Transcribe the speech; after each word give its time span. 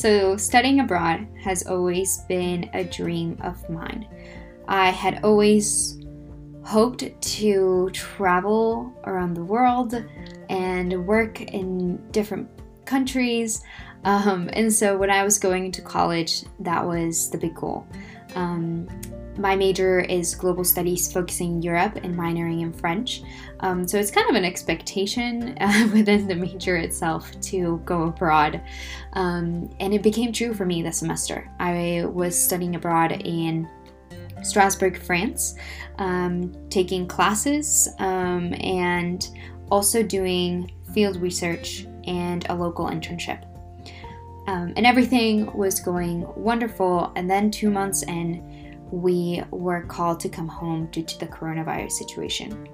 So, 0.00 0.34
studying 0.38 0.80
abroad 0.80 1.26
has 1.44 1.66
always 1.66 2.22
been 2.22 2.70
a 2.72 2.84
dream 2.84 3.36
of 3.42 3.68
mine. 3.68 4.08
I 4.66 4.88
had 4.88 5.22
always 5.22 5.98
hoped 6.64 7.04
to 7.20 7.90
travel 7.92 8.94
around 9.04 9.34
the 9.34 9.44
world 9.44 10.02
and 10.48 11.06
work 11.06 11.42
in 11.42 11.98
different 12.12 12.48
countries. 12.86 13.62
Um, 14.04 14.48
and 14.54 14.72
so 14.72 14.96
when 14.96 15.10
I 15.10 15.22
was 15.22 15.38
going 15.38 15.70
to 15.72 15.82
college, 15.82 16.44
that 16.60 16.82
was 16.82 17.28
the 17.28 17.36
big 17.36 17.54
goal. 17.54 17.86
Um, 18.34 18.88
my 19.36 19.56
major 19.56 20.00
is 20.00 20.34
global 20.34 20.64
studies 20.64 21.10
focusing 21.12 21.62
Europe 21.62 21.96
and 22.02 22.14
minoring 22.14 22.62
in 22.62 22.72
French. 22.72 23.22
Um, 23.60 23.86
so 23.86 23.98
it's 23.98 24.10
kind 24.10 24.28
of 24.28 24.36
an 24.36 24.44
expectation 24.44 25.56
uh, 25.60 25.88
within 25.92 26.26
the 26.26 26.34
major 26.34 26.76
itself 26.76 27.30
to 27.42 27.80
go 27.84 28.04
abroad. 28.04 28.60
Um, 29.14 29.70
and 29.80 29.94
it 29.94 30.02
became 30.02 30.32
true 30.32 30.54
for 30.54 30.66
me 30.66 30.82
this 30.82 30.98
semester. 30.98 31.50
I 31.58 32.04
was 32.06 32.40
studying 32.40 32.76
abroad 32.76 33.12
in 33.12 33.68
Strasbourg, 34.42 35.00
France, 35.00 35.54
um, 35.98 36.54
taking 36.70 37.06
classes 37.06 37.88
um, 37.98 38.54
and 38.60 39.28
also 39.70 40.02
doing 40.02 40.72
field 40.92 41.16
research 41.16 41.86
and 42.04 42.46
a 42.48 42.54
local 42.54 42.86
internship. 42.86 43.44
Um, 44.46 44.72
and 44.76 44.86
everything 44.86 45.52
was 45.56 45.78
going 45.78 46.26
wonderful. 46.34 47.12
And 47.14 47.30
then, 47.30 47.50
two 47.50 47.70
months 47.70 48.02
in, 48.02 48.59
we 48.90 49.42
were 49.50 49.82
called 49.82 50.20
to 50.20 50.28
come 50.28 50.48
home 50.48 50.86
due 50.90 51.02
to 51.02 51.18
the 51.18 51.26
coronavirus 51.26 51.92
situation. 51.92 52.68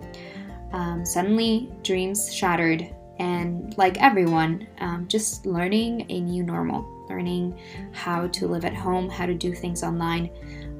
Um, 0.73 1.05
suddenly, 1.05 1.71
dreams 1.83 2.33
shattered, 2.35 2.95
and 3.19 3.77
like 3.79 4.01
everyone, 4.03 4.67
um, 4.81 5.07
just 5.09 5.47
learning 5.47 6.07
a 6.11 6.21
new 6.21 6.43
normal, 6.43 6.87
learning 7.09 7.59
how 7.93 8.27
to 8.29 8.47
live 8.47 8.65
at 8.65 8.75
home, 8.75 9.09
how 9.09 9.27
to 9.27 9.35
do 9.35 9.55
things 9.55 9.83
online. 9.83 10.31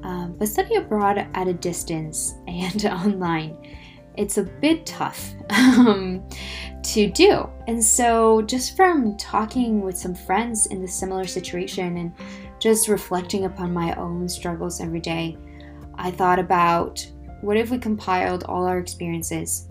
Um, 0.03 0.35
but 0.37 0.47
study 0.47 0.75
abroad 0.75 1.27
at 1.33 1.47
a 1.47 1.53
distance 1.53 2.35
and 2.47 2.85
online, 2.85 3.57
it's 4.15 4.37
a 4.37 4.43
bit 4.43 4.85
tough 4.85 5.33
um, 5.49 6.23
to 6.83 7.09
do. 7.09 7.49
And 7.67 7.83
so, 7.83 8.41
just 8.43 8.75
from 8.75 9.17
talking 9.17 9.81
with 9.81 9.97
some 9.97 10.15
friends 10.15 10.67
in 10.67 10.81
the 10.81 10.87
similar 10.87 11.25
situation 11.25 11.97
and 11.97 12.13
just 12.59 12.87
reflecting 12.87 13.45
upon 13.45 13.73
my 13.73 13.93
own 13.95 14.27
struggles 14.27 14.81
every 14.81 14.99
day, 14.99 15.37
I 15.95 16.11
thought 16.11 16.39
about 16.39 17.05
what 17.41 17.57
if 17.57 17.69
we 17.69 17.77
compiled 17.77 18.43
all 18.43 18.65
our 18.65 18.79
experiences 18.79 19.67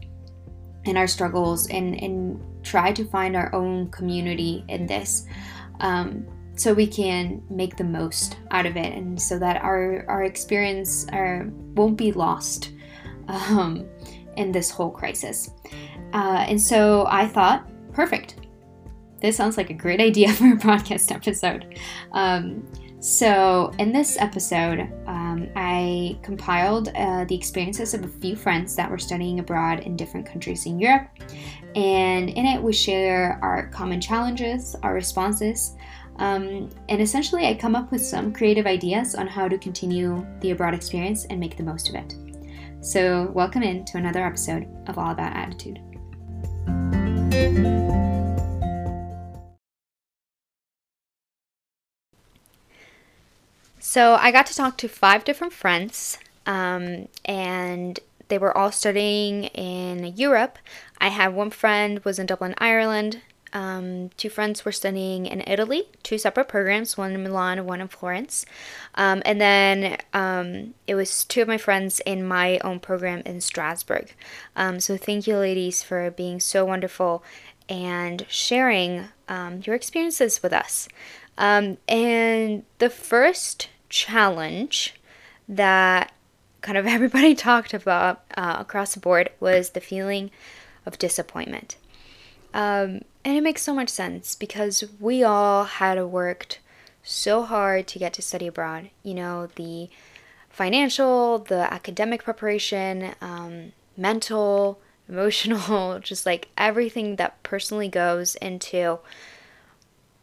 and 0.85 0.97
our 0.97 1.07
struggles 1.07 1.69
and, 1.69 2.01
and 2.01 2.41
try 2.65 2.93
to 2.93 3.05
find 3.05 3.37
our 3.37 3.55
own 3.55 3.91
community 3.91 4.65
in 4.69 4.87
this. 4.87 5.27
Um, 5.81 6.27
so 6.57 6.73
we 6.73 6.87
can 6.87 7.43
make 7.51 7.77
the 7.77 7.85
most 7.85 8.39
out 8.51 8.65
of 8.67 8.77
it 8.77 8.95
and 8.95 9.21
so 9.21 9.39
that 9.39 9.63
our 9.63 10.05
our 10.09 10.25
experience 10.25 11.07
our, 11.13 11.49
won't 11.75 11.97
be 11.97 12.13
lost 12.13 12.73
um, 13.29 13.87
in 14.37 14.51
this 14.53 14.71
whole 14.71 14.91
crisis 14.91 15.51
uh, 16.15 16.45
and 16.49 16.61
so 16.61 17.07
i 17.09 17.27
thought 17.27 17.69
perfect 17.93 18.46
this 19.21 19.37
sounds 19.37 19.57
like 19.57 19.71
a 19.71 19.75
great 19.75 20.01
idea 20.01 20.33
for 20.33 20.53
a 20.53 20.57
podcast 20.57 21.15
episode 21.15 21.79
um, 22.13 22.67
so 23.01 23.73
in 23.79 23.93
this 23.93 24.17
episode 24.21 24.81
um, 25.07 25.49
i 25.57 26.19
compiled 26.23 26.89
uh, 26.95 27.25
the 27.25 27.35
experiences 27.35 27.95
of 27.95 28.05
a 28.05 28.09
few 28.09 28.35
friends 28.35 28.75
that 28.77 28.91
were 28.91 28.99
studying 28.99 29.39
abroad 29.39 29.81
in 29.81 29.97
different 29.97 30.27
countries 30.27 30.67
in 30.67 30.79
europe 30.79 31.09
and 31.75 32.31
in 32.31 32.47
it 32.47 32.63
we 32.63 32.73
share 32.73 33.39
our 33.43 33.69
common 33.69 34.01
challenges 34.01 34.75
our 34.83 34.95
responses 34.95 35.77
um, 36.19 36.71
and 36.89 37.01
essentially, 37.01 37.47
I 37.47 37.55
come 37.55 37.77
up 37.77 37.91
with 37.91 38.03
some 38.03 38.33
creative 38.33 38.67
ideas 38.67 39.15
on 39.15 39.27
how 39.27 39.49
to 39.49 39.59
continue 39.59 40.27
the 40.41 40.53
abroad 40.53 40.75
experience 40.75 41.27
and 41.27 41.39
make 41.39 41.57
the 41.57 41.63
most 41.63 41.89
of 41.89 41.95
it. 41.95 42.15
So, 42.81 43.31
welcome 43.35 43.63
in 43.63 43.85
to 43.87 43.99
another 43.99 44.25
episode 44.25 44.67
of 44.87 44.99
All 44.99 45.11
About 45.11 45.37
Attitude. 45.37 45.81
So, 53.89 54.17
I 54.17 54.33
got 54.33 54.47
to 54.47 54.55
talk 54.55 54.77
to 54.79 54.89
five 54.89 55.23
different 55.23 55.53
friends, 55.53 56.19
um, 56.45 57.07
and 57.25 58.01
they 58.27 58.37
were 58.37 58.55
all 58.55 58.73
studying 58.73 59.45
in 59.45 60.17
Europe. 60.17 60.59
I 61.01 61.11
had 61.11 61.29
one 61.37 61.51
friend 61.51 62.05
was 62.05 62.19
in 62.19 62.27
Dublin, 62.27 62.57
Ireland. 62.59 63.23
Um, 63.53 64.11
two 64.17 64.29
friends 64.29 64.65
were 64.65 64.73
studying 64.73 65.27
in 65.27 65.41
Italy, 65.47 65.85
two 66.03 66.19
separate 66.19 66.49
programs, 66.49 66.99
one 66.99 67.13
in 67.13 67.23
Milan 67.23 67.65
one 67.65 67.81
in 67.81 67.87
Florence. 67.87 68.45
Um, 68.97 69.23
and 69.25 69.41
then 69.41 69.99
um, 70.13 70.75
it 70.89 70.97
was 70.97 71.25
two 71.25 71.43
of 71.43 71.49
my 71.49 71.57
friends 71.57 72.01
in 72.01 72.27
my 72.27 72.59
own 72.65 72.81
program 72.81 73.23
in 73.25 73.41
Strasbourg. 73.41 74.13
Um, 74.57 74.81
so 74.81 74.97
thank 74.97 75.29
you, 75.29 75.37
ladies, 75.37 75.85
for 75.85 76.11
being 76.11 76.41
so 76.41 76.65
wonderful 76.65 77.23
and 77.69 78.27
sharing 78.29 79.05
um, 79.29 79.61
your 79.65 79.77
experiences 79.77 80.43
with 80.43 80.53
us. 80.53 80.89
Um, 81.39 81.79
and 81.87 82.65
the 82.79 82.91
first 82.91 83.69
challenge 83.97 84.95
that 85.49 86.13
kind 86.61 86.77
of 86.77 86.87
everybody 86.97 87.35
talked 87.35 87.75
about 87.75 88.23
uh, 88.37 88.57
across 88.59 88.95
the 88.95 89.01
board 89.01 89.31
was 89.41 89.71
the 89.71 89.81
feeling 89.81 90.31
of 90.85 90.99
disappointment. 90.99 91.77
Um, 92.55 93.03
and 93.25 93.37
it 93.37 93.43
makes 93.43 93.63
so 93.63 93.75
much 93.75 93.89
sense 93.89 94.35
because 94.35 94.85
we 95.01 95.25
all 95.25 95.65
had 95.65 96.03
worked 96.05 96.61
so 97.03 97.43
hard 97.43 97.87
to 97.89 97.99
get 97.99 98.13
to 98.15 98.23
study 98.23 98.47
abroad. 98.47 98.91
You 99.03 99.15
know, 99.15 99.49
the 99.57 99.89
financial, 100.49 101.41
the 101.41 101.73
academic 101.73 102.25
preparation, 102.25 103.15
um, 103.21 103.73
mental, 103.97 104.81
emotional, 105.09 105.99
just 106.03 106.25
like 106.25 106.49
everything 106.57 107.17
that 107.17 107.43
personally 107.43 107.89
goes 107.89 108.37
into 108.37 108.99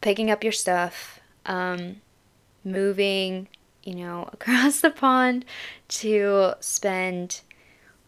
picking 0.00 0.30
up 0.30 0.42
your 0.42 0.52
stuff, 0.52 1.20
um, 1.46 1.96
moving, 2.64 3.48
you 3.84 3.94
know, 3.94 4.28
across 4.32 4.80
the 4.80 4.90
pond 4.90 5.44
to 5.88 6.54
spend 6.60 7.40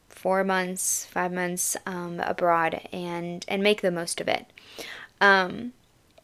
four 0.08 0.42
months, 0.42 1.04
five 1.04 1.32
months 1.32 1.76
um, 1.86 2.20
abroad 2.20 2.80
and 2.92 3.44
and 3.48 3.62
make 3.62 3.82
the 3.82 3.90
most 3.90 4.20
of 4.20 4.28
it. 4.28 4.46
Um, 5.20 5.72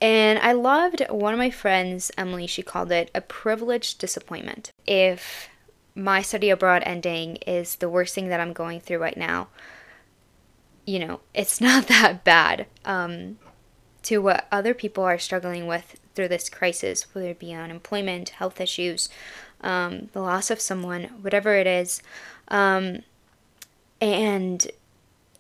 and 0.01 0.41
I 0.41 0.53
loved 0.53 1.01
one 1.11 1.33
of 1.33 1.39
my 1.39 1.51
friends, 1.51 2.11
Emily, 2.19 2.49
she 2.49 2.63
called 2.63 2.91
it 2.91 3.11
a 3.15 3.21
privileged 3.21 3.99
disappointment. 3.99 4.73
If 4.85 5.49
my 5.95 6.23
study 6.23 6.51
abroad 6.51 6.83
ending 6.85 7.37
is 7.47 7.77
the 7.77 7.89
worst 7.89 8.15
thing 8.15 8.29
that 8.29 8.41
I'm 8.41 8.53
going 8.53 8.81
through 8.81 8.99
right 8.99 9.17
now, 9.17 9.49
you 10.85 10.99
know, 10.99 11.21
it's 11.35 11.61
not 11.69 11.87
that 11.87 12.25
bad 12.25 12.67
um, 12.85 13.39
to 14.05 14.19
what 14.19 14.49
other 14.51 14.75
people 14.75 15.05
are 15.05 15.19
struggling 15.19 15.69
with 15.69 16.01
through 16.15 16.29
this 16.29 16.49
crisis, 16.49 17.07
whether 17.15 17.29
it 17.29 17.39
be 17.39 17.53
unemployment, 17.53 18.31
health 18.31 18.61
issues, 18.61 19.09
um, 19.63 20.09
the 20.13 20.21
loss 20.21 20.51
of 20.51 20.61
someone, 20.61 21.05
whatever 21.23 21.55
it 21.55 21.67
is. 21.67 22.03
Um, 22.49 23.03
and 24.01 24.67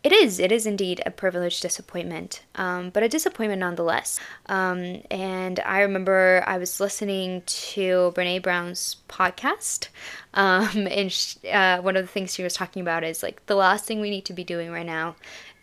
it 0.03 0.13
is. 0.13 0.41
It 0.41 0.51
is 0.51 0.67
indeed 0.67 1.01
a 1.07 1.13
privileged 1.13 1.63
disappointment, 1.63 2.43
um, 2.57 2.91
but 2.91 3.05
a 3.05 3.09
disappointment 3.09 3.61
nonetheless. 3.61 4.19
Um, 4.47 5.03
and 5.13 5.61
I 5.61 5.81
remember 5.83 6.43
I 6.45 6.59
was 6.59 6.81
listening 6.81 7.43
to 7.47 8.13
Brene 8.17 8.43
Brown's 8.43 8.97
podcast, 9.09 9.89
um, 10.35 10.87
and 10.91 11.13
she, 11.13 11.49
uh, 11.49 11.81
one 11.83 11.97
of 11.97 12.03
the 12.03 12.11
things 12.11 12.35
she 12.35 12.43
was 12.43 12.55
talking 12.55 12.83
about 12.83 13.05
is 13.05 13.23
like 13.23 13.47
the 13.47 13.55
last 13.55 13.85
thing 13.85 14.01
we 14.01 14.11
need 14.11 14.25
to 14.25 14.33
be 14.33 14.43
doing 14.43 14.73
right 14.73 14.87
now 14.87 15.15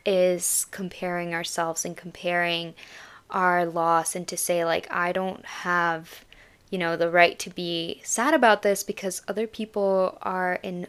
is 0.06 0.66
comparing 0.72 1.34
ourselves 1.34 1.84
and 1.84 1.97
comparing 1.97 2.74
our 3.29 3.66
loss, 3.66 4.16
and 4.16 4.28
to 4.28 4.37
say 4.37 4.66
like 4.66 4.87
I 4.91 5.11
don't 5.11 5.46
have, 5.46 6.26
you 6.70 6.78
know, 6.78 6.96
the 6.96 7.09
right 7.09 7.37
to 7.40 7.49
be 7.49 8.02
sad 8.03 8.34
about 8.34 8.61
this 8.61 8.84
because 8.84 9.22
other 9.28 9.47
people 9.47 10.17
are 10.22 10.59
in 10.64 10.87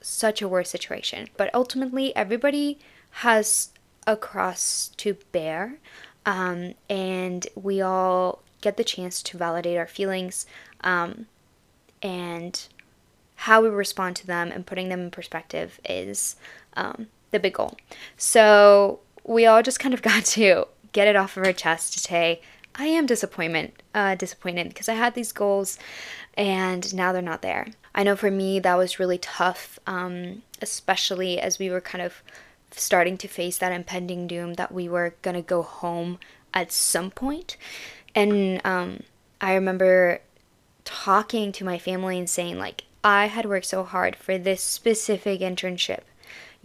such 0.00 0.40
a 0.40 0.48
worse 0.48 0.70
situation. 0.70 1.28
But 1.36 1.54
ultimately, 1.54 2.14
everybody 2.14 2.78
has 3.10 3.70
a 4.06 4.16
cross 4.16 4.90
to 4.98 5.16
bear, 5.32 5.78
um, 6.24 6.74
and 6.88 7.46
we 7.54 7.80
all 7.80 8.42
get 8.60 8.76
the 8.76 8.84
chance 8.84 9.22
to 9.22 9.38
validate 9.38 9.76
our 9.76 9.86
feelings 9.86 10.46
um, 10.82 11.26
and 12.02 12.68
how 13.36 13.62
we 13.62 13.68
respond 13.68 14.16
to 14.16 14.26
them 14.26 14.50
and 14.50 14.66
putting 14.66 14.88
them 14.88 15.00
in 15.00 15.10
perspective 15.10 15.78
is 15.88 16.36
um, 16.74 17.06
the 17.30 17.38
big 17.38 17.54
goal. 17.54 17.76
So 18.16 19.00
we 19.24 19.46
all 19.46 19.62
just 19.62 19.80
kind 19.80 19.94
of 19.94 20.02
got 20.10 20.24
to 20.24 20.66
get 20.96 21.06
it 21.06 21.14
off 21.14 21.36
of 21.36 21.44
her 21.44 21.52
chest 21.52 21.92
to 21.92 21.98
say, 21.98 22.40
I 22.74 22.86
am 22.86 23.04
disappointment, 23.04 23.74
uh, 23.94 24.14
disappointed 24.14 24.68
because 24.68 24.88
I 24.88 24.94
had 24.94 25.14
these 25.14 25.30
goals 25.30 25.78
and 26.38 26.94
now 26.94 27.12
they're 27.12 27.20
not 27.20 27.42
there. 27.42 27.66
I 27.94 28.02
know 28.02 28.16
for 28.16 28.30
me 28.30 28.60
that 28.60 28.78
was 28.78 28.98
really 28.98 29.18
tough, 29.18 29.78
um, 29.86 30.42
especially 30.62 31.38
as 31.38 31.58
we 31.58 31.68
were 31.68 31.82
kind 31.82 32.00
of 32.00 32.22
starting 32.70 33.18
to 33.18 33.28
face 33.28 33.58
that 33.58 33.72
impending 33.72 34.26
doom 34.26 34.54
that 34.54 34.72
we 34.72 34.88
were 34.88 35.14
gonna 35.20 35.42
go 35.42 35.60
home 35.60 36.18
at 36.54 36.72
some 36.72 37.10
point. 37.10 37.58
And 38.14 38.62
um, 38.64 39.02
I 39.38 39.52
remember 39.52 40.20
talking 40.86 41.52
to 41.52 41.64
my 41.64 41.78
family 41.78 42.18
and 42.18 42.28
saying, 42.28 42.58
like, 42.58 42.84
I 43.04 43.26
had 43.26 43.44
worked 43.44 43.66
so 43.66 43.84
hard 43.84 44.16
for 44.16 44.38
this 44.38 44.62
specific 44.62 45.40
internship. 45.40 46.04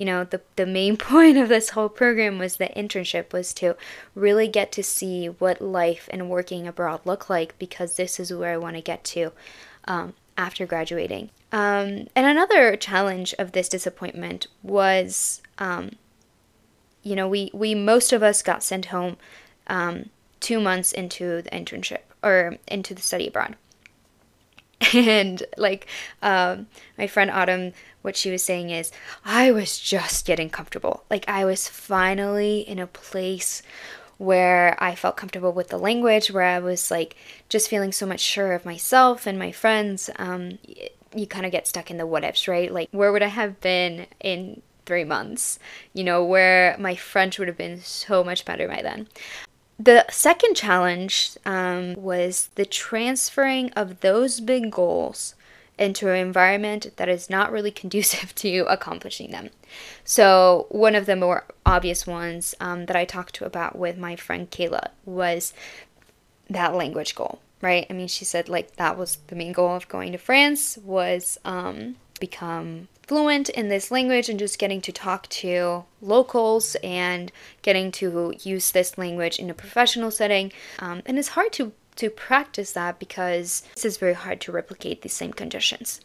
You 0.02 0.06
know, 0.06 0.24
the, 0.24 0.42
the 0.56 0.66
main 0.66 0.98
point 1.12 1.38
of 1.38 1.48
this 1.48 1.70
whole 1.70 1.88
program 1.88 2.40
was 2.40 2.58
the 2.58 2.70
internship 2.76 3.32
was 3.32 3.54
to 3.54 3.78
really 4.16 4.48
get 4.48 4.72
to 4.72 4.82
see 4.82 5.28
what 5.28 5.62
life 5.62 6.10
and 6.12 6.28
working 6.28 6.68
abroad 6.68 7.02
look 7.06 7.30
like 7.30 7.54
because 7.60 7.98
this 7.98 8.20
is 8.20 8.34
where 8.34 8.52
I 8.52 8.58
want 8.58 8.78
to 8.78 8.82
get 8.82 9.04
to 9.04 9.32
um, 9.86 10.16
after 10.36 10.66
graduating. 10.66 11.30
Um, 11.52 12.08
and 12.16 12.26
another 12.26 12.76
challenge 12.76 13.36
of 13.38 13.52
this 13.52 13.70
disappointment 13.70 14.48
was, 14.64 15.44
um, 15.60 15.92
you 17.04 17.16
know, 17.16 17.28
we, 17.28 17.52
we 17.54 17.76
most 17.76 18.12
of 18.12 18.24
us 18.24 18.42
got 18.42 18.64
sent 18.64 18.86
home 18.86 19.18
um, 19.68 20.10
two 20.40 20.60
months 20.60 20.92
into 20.92 21.44
the 21.44 21.50
internship 21.52 22.02
or 22.24 22.58
into 22.68 22.96
the 22.96 23.04
study 23.04 23.28
abroad. 23.28 23.56
And 24.94 25.44
like 25.58 25.88
um, 26.22 26.68
my 26.98 27.08
friend 27.08 27.30
Autumn, 27.30 27.74
what 28.02 28.16
she 28.18 28.32
was 28.32 28.44
saying 28.44 28.72
is, 28.72 28.92
I 29.24 29.52
was 29.52 29.78
just 29.78 30.26
getting 30.26 30.50
comfortable. 30.50 31.04
Like 31.10 31.28
I 31.28 31.46
was 31.46 31.68
finally 31.68 32.62
in 32.62 32.80
a 32.80 32.88
place 32.88 33.62
where 34.18 34.76
I 34.84 34.96
felt 34.96 35.18
comfortable 35.18 35.52
with 35.52 35.70
the 35.70 35.78
language, 35.78 36.32
where 36.32 36.44
I 36.44 36.60
was 36.60 36.92
like 36.92 37.16
just 37.50 37.70
feeling 37.70 37.92
so 37.92 38.06
much 38.06 38.20
sure 38.20 38.54
of 38.54 38.66
myself 38.66 39.26
and 39.26 39.38
my 39.38 39.52
friends. 39.52 40.10
Um, 40.18 40.60
you 41.16 41.28
kind 41.28 41.46
of 41.46 41.52
get 41.52 41.68
stuck 41.68 41.92
in 41.92 41.98
the 41.98 42.06
what 42.08 42.24
ifs, 42.24 42.48
right? 42.48 42.72
Like, 42.72 42.90
where 42.92 43.12
would 43.12 43.24
I 43.24 43.28
have 43.28 43.60
been 43.62 44.08
in 44.20 44.62
three 44.86 45.04
months? 45.04 45.60
You 45.94 46.04
know, 46.04 46.24
where 46.24 46.76
my 46.80 46.96
French 46.96 47.38
would 47.40 47.48
have 47.48 47.58
been 47.58 47.82
so 47.82 48.24
much 48.24 48.46
better 48.46 48.68
by 48.68 48.82
then. 48.82 49.08
The 49.84 50.06
second 50.12 50.54
challenge 50.54 51.38
um, 51.44 51.96
was 51.96 52.50
the 52.54 52.68
transferring 52.68 53.72
of 53.72 54.02
those 54.02 54.40
big 54.40 54.72
goals 54.72 55.34
into 55.80 56.08
an 56.08 56.18
environment 56.18 56.92
that 56.98 57.10
is 57.10 57.32
not 57.32 57.52
really 57.52 57.72
conducive 57.82 58.36
to 58.36 58.60
accomplishing 58.70 59.32
them. 59.32 59.50
So, 60.04 60.68
one 60.70 60.94
of 60.94 61.08
the 61.08 61.16
more 61.16 61.46
obvious 61.66 62.06
ones 62.06 62.54
um, 62.60 62.86
that 62.86 62.96
I 62.96 63.06
talked 63.06 63.34
to 63.36 63.46
about 63.46 63.76
with 63.76 63.98
my 63.98 64.16
friend 64.16 64.52
Kayla 64.52 64.90
was 65.04 65.52
that 66.48 66.76
language 66.76 67.16
goal, 67.16 67.40
right? 67.62 67.88
I 67.90 67.94
mean, 67.94 68.08
she 68.08 68.26
said 68.26 68.50
like 68.50 68.76
that 68.76 69.00
was 69.00 69.18
the 69.28 69.36
main 69.36 69.52
goal 69.52 69.76
of 69.76 69.88
going 69.88 70.12
to 70.12 70.20
France 70.20 70.78
was 70.78 71.40
um, 71.44 71.96
become 72.20 72.88
fluent 73.12 73.50
in 73.50 73.68
this 73.68 73.92
language 73.92 74.30
and 74.30 74.40
just 74.40 74.58
getting 74.58 74.80
to 74.80 74.90
talk 74.90 75.28
to 75.28 75.84
locals 76.02 76.78
and 76.82 77.30
getting 77.62 77.92
to 77.92 78.34
use 78.42 78.72
this 78.72 78.98
language 78.98 79.38
in 79.38 79.50
a 79.50 79.54
professional 79.54 80.10
setting. 80.10 80.50
Um, 80.80 81.02
and 81.06 81.20
it's 81.20 81.28
hard 81.28 81.52
to, 81.52 81.74
to 81.98 82.10
practice 82.10 82.72
that 82.72 83.00
because 83.00 83.64
this 83.76 83.84
is 83.84 83.98
very 83.98 84.14
hard 84.14 84.40
to 84.40 84.54
replicate 84.54 85.02
these 85.02 85.12
same 85.12 85.34
conditions. 85.34 86.00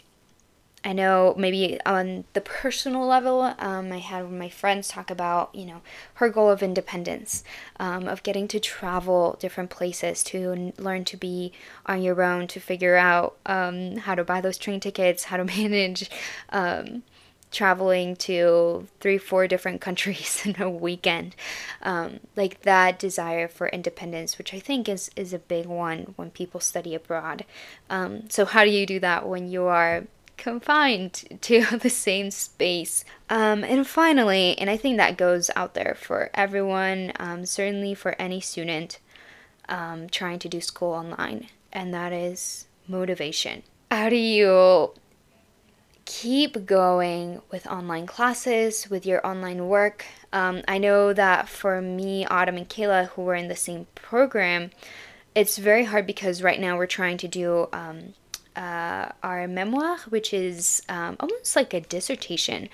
I 0.85 0.93
know 0.93 1.35
maybe 1.37 1.81
on 1.85 2.25
the 2.33 2.41
personal 2.41 3.07
level, 3.07 3.55
um, 3.59 3.93
I 3.93 3.99
had 3.99 4.31
my 4.31 4.49
friends 4.49 4.87
talk 4.87 5.11
about, 5.11 5.53
you 5.53 5.67
know, 5.67 5.81
her 6.15 6.29
goal 6.29 6.49
of 6.49 6.63
independence, 6.63 7.43
um, 7.81 8.07
of 8.07 8.23
getting 8.23 8.47
to 8.49 8.61
travel 8.61 9.37
different 9.41 9.71
places, 9.71 10.23
to 10.25 10.73
learn 10.79 11.05
to 11.07 11.17
be 11.17 11.53
on 11.87 12.03
your 12.03 12.23
own, 12.23 12.47
to 12.49 12.61
figure 12.61 12.95
out 12.95 13.37
um, 13.47 13.97
how 13.97 14.15
to 14.15 14.23
buy 14.23 14.41
those 14.41 14.59
train 14.59 14.79
tickets, 14.79 15.25
how 15.25 15.37
to 15.37 15.45
manage 15.59 16.09
um, 16.51 17.03
traveling 17.51 18.15
to 18.17 18.87
three, 19.01 19.19
four 19.19 19.49
different 19.49 19.81
countries 19.81 20.43
in 20.47 20.61
a 20.61 20.71
weekend. 20.71 21.35
Um, 21.83 22.21
like 22.37 22.63
that 22.63 22.99
desire 22.99 23.49
for 23.49 23.69
independence, 23.69 24.39
which 24.39 24.55
I 24.55 24.61
think 24.61 24.89
is, 24.89 25.11
is 25.17 25.33
a 25.33 25.39
big 25.39 25.67
one 25.67 26.15
when 26.17 26.31
people 26.31 26.61
study 26.61 26.95
abroad. 26.95 27.45
Um, 27.91 28.29
so, 28.31 28.45
how 28.45 28.65
do 28.65 28.71
you 28.71 28.87
do 28.87 29.01
that 29.01 29.27
when 29.27 29.49
you 29.49 29.65
are 29.65 30.05
confined 30.37 31.39
to 31.43 31.65
the 31.81 31.91
same 31.91 32.31
space. 32.31 33.05
Um, 33.29 33.65
and 33.65 33.87
finally, 33.87 34.59
and 34.59 34.71
I 34.71 34.77
think 34.77 34.97
that 34.97 35.17
goes 35.17 35.51
out 35.57 35.75
there 35.75 35.97
for 35.99 36.31
everyone, 36.35 37.13
um, 37.19 37.47
certainly 37.47 37.95
for 37.95 38.15
any 38.21 38.41
student 38.41 38.99
um, 39.69 40.09
trying 40.09 40.39
to 40.41 40.49
do 40.49 40.61
school 40.61 40.93
online, 40.93 41.49
and 41.73 41.93
that 41.93 42.13
is 42.13 42.67
motivation. 42.89 43.63
How 43.91 44.09
do 44.09 44.17
you 44.17 44.93
keep 46.05 46.67
going 46.67 47.43
with 47.51 47.67
online 47.67 48.07
classes, 48.07 48.89
with 48.89 49.05
your 49.05 49.27
online 49.27 49.69
work? 49.69 50.05
Um, 50.33 50.63
I 50.69 50.79
know 50.79 51.13
that 51.13 51.49
for 51.49 51.81
me, 51.81 52.25
Autumn, 52.27 52.57
and 52.57 52.69
Kayla, 52.69 53.09
who 53.11 53.23
were 53.23 53.35
in 53.35 53.49
the 53.49 53.57
same 53.57 53.87
program, 53.95 54.71
it's 55.35 55.59
very 55.59 55.85
hard 55.85 56.07
because 56.07 56.43
right 56.43 56.61
now 56.61 56.77
we're 56.77 56.87
trying 56.87 57.19
to 57.19 57.29
do 57.29 57.69
um, 57.73 58.15
uh, 58.57 59.11
our 59.23 59.47
memoir, 59.47 59.99
which 60.09 60.33
is 60.33 60.83
um, 60.89 61.17
almost 61.21 61.55
like 61.55 61.75
a 61.75 61.81
dissertation. 61.81 62.69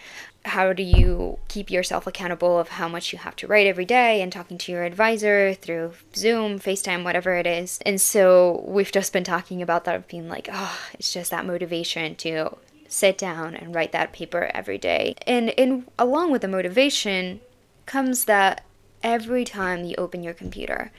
How 0.45 0.73
do 0.73 0.83
you 0.83 1.39
keep 1.49 1.71
yourself 1.71 2.07
accountable 2.07 2.59
of 2.59 2.69
how 2.69 2.89
much 2.89 3.13
you 3.13 3.19
have 3.19 3.37
to 3.37 3.47
write 3.47 3.67
every 3.67 3.85
day 3.85 4.23
and 4.23 4.33
talking 4.33 4.59
to 4.59 4.73
your 4.73 4.85
advisor 4.85 5.55
through 5.55 5.93
Zoom, 6.15 6.59
FaceTime, 6.59 7.05
whatever 7.05 7.35
it 7.35 7.47
is? 7.47 7.79
And 7.85 8.01
so 8.01 8.65
we've 8.67 8.91
just 8.91 9.13
been 9.13 9.25
talking 9.25 9.63
about 9.63 9.85
that 9.85 10.09
being 10.09 10.29
like, 10.29 10.49
oh, 10.53 10.79
it's 10.95 11.13
just 11.13 11.31
that 11.31 11.47
motivation 11.47 12.15
to 12.17 12.57
sit 12.89 13.17
down 13.17 13.55
and 13.55 13.75
write 13.75 13.93
that 13.93 14.13
paper 14.13 14.51
every 14.53 14.79
day. 14.79 15.15
And 15.27 15.51
in 15.51 15.87
along 15.99 16.31
with 16.31 16.43
the 16.43 16.49
motivation 16.49 17.41
comes 17.87 18.27
that 18.27 18.65
every 19.03 19.45
time 19.45 19.85
you 19.85 19.95
open 19.97 20.23
your 20.23 20.35
computer, 20.35 20.91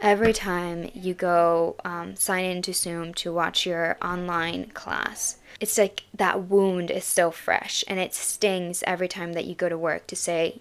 every 0.00 0.32
time 0.32 0.90
you 0.94 1.14
go 1.14 1.76
um, 1.84 2.16
sign 2.16 2.44
into 2.44 2.72
Zoom 2.72 3.12
to 3.14 3.32
watch 3.32 3.66
your 3.66 3.96
online 4.02 4.66
class. 4.70 5.36
It's 5.60 5.76
like 5.76 6.04
that 6.14 6.48
wound 6.48 6.90
is 6.90 7.04
still 7.04 7.30
fresh 7.30 7.84
and 7.86 7.98
it 8.00 8.14
stings 8.14 8.82
every 8.86 9.08
time 9.08 9.34
that 9.34 9.44
you 9.44 9.54
go 9.54 9.68
to 9.68 9.76
work 9.76 10.06
to 10.06 10.16
say, 10.16 10.60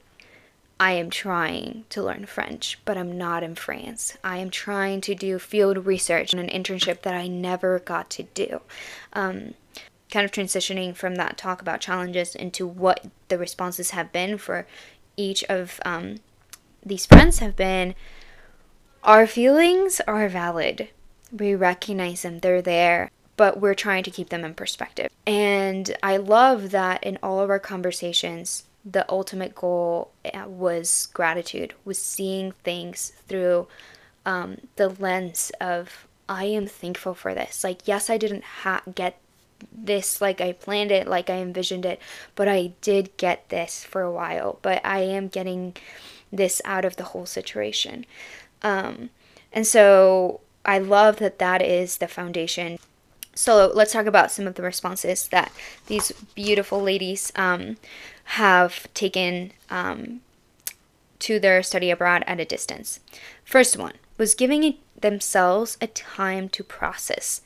I 0.79 0.93
am 0.93 1.09
trying 1.09 1.85
to 1.89 2.03
learn 2.03 2.25
French, 2.25 2.79
but 2.85 2.97
I'm 2.97 3.17
not 3.17 3.43
in 3.43 3.55
France. 3.55 4.17
I 4.23 4.37
am 4.37 4.49
trying 4.49 5.01
to 5.01 5.15
do 5.15 5.37
field 5.37 5.85
research 5.85 6.33
and 6.33 6.39
an 6.41 6.63
internship 6.63 7.01
that 7.01 7.13
I 7.13 7.27
never 7.27 7.79
got 7.79 8.09
to 8.11 8.23
do. 8.23 8.61
Um, 9.11 9.55
kind 10.09 10.25
of 10.25 10.31
transitioning 10.31 10.95
from 10.95 11.15
that 11.15 11.37
talk 11.37 11.61
about 11.61 11.81
challenges 11.81 12.33
into 12.33 12.65
what 12.65 13.05
the 13.27 13.37
responses 13.37 13.91
have 13.91 14.11
been 14.11 14.37
for 14.37 14.65
each 15.17 15.43
of 15.45 15.79
um, 15.85 16.15
these 16.85 17.05
friends 17.05 17.39
have 17.39 17.55
been 17.55 17.93
our 19.03 19.27
feelings 19.27 20.01
are 20.01 20.27
valid. 20.29 20.89
We 21.31 21.55
recognize 21.55 22.23
them, 22.23 22.39
they're 22.39 22.61
there, 22.61 23.11
but 23.37 23.59
we're 23.59 23.75
trying 23.75 24.03
to 24.03 24.11
keep 24.11 24.29
them 24.29 24.43
in 24.43 24.53
perspective. 24.53 25.09
And 25.25 25.95
I 26.03 26.17
love 26.17 26.71
that 26.71 27.03
in 27.03 27.17
all 27.21 27.39
of 27.39 27.49
our 27.49 27.59
conversations, 27.59 28.63
the 28.83 29.09
ultimate 29.09 29.55
goal 29.55 30.11
uh, 30.33 30.47
was 30.47 31.07
gratitude, 31.13 31.73
was 31.85 31.97
seeing 31.97 32.53
things 32.63 33.13
through 33.27 33.67
um, 34.25 34.57
the 34.75 34.89
lens 34.89 35.51
of, 35.61 36.07
I 36.27 36.45
am 36.45 36.67
thankful 36.67 37.13
for 37.13 37.33
this. 37.33 37.63
Like, 37.63 37.87
yes, 37.87 38.09
I 38.09 38.17
didn't 38.17 38.43
ha- 38.43 38.83
get 38.93 39.19
this 39.73 40.21
like 40.21 40.39
I 40.41 40.53
planned 40.53 40.91
it, 40.91 41.07
like 41.07 41.29
I 41.29 41.35
envisioned 41.35 41.85
it, 41.85 41.99
but 42.35 42.47
I 42.47 42.73
did 42.81 43.15
get 43.17 43.49
this 43.49 43.83
for 43.83 44.01
a 44.01 44.11
while. 44.11 44.59
But 44.61 44.81
I 44.85 44.99
am 44.99 45.27
getting 45.27 45.75
this 46.31 46.61
out 46.65 46.85
of 46.85 46.95
the 46.95 47.05
whole 47.05 47.25
situation. 47.25 48.05
Um, 48.61 49.09
and 49.51 49.65
so 49.65 50.41
I 50.65 50.77
love 50.79 51.17
that 51.17 51.39
that 51.39 51.61
is 51.61 51.97
the 51.97 52.07
foundation. 52.07 52.79
So 53.33 53.71
let's 53.73 53.93
talk 53.93 54.05
about 54.05 54.31
some 54.31 54.47
of 54.47 54.55
the 54.55 54.63
responses 54.63 55.27
that 55.29 55.51
these 55.87 56.11
beautiful 56.35 56.81
ladies 56.81 57.31
um, 57.35 57.77
have 58.25 58.93
taken 58.93 59.53
um, 59.69 60.21
to 61.19 61.39
their 61.39 61.63
study 61.63 61.89
abroad 61.89 62.23
at 62.27 62.39
a 62.39 62.45
distance. 62.45 62.99
First 63.45 63.77
one 63.77 63.93
was 64.17 64.35
giving 64.35 64.75
themselves 64.99 65.77
a 65.81 65.87
time 65.87 66.49
to 66.49 66.63
process 66.63 67.41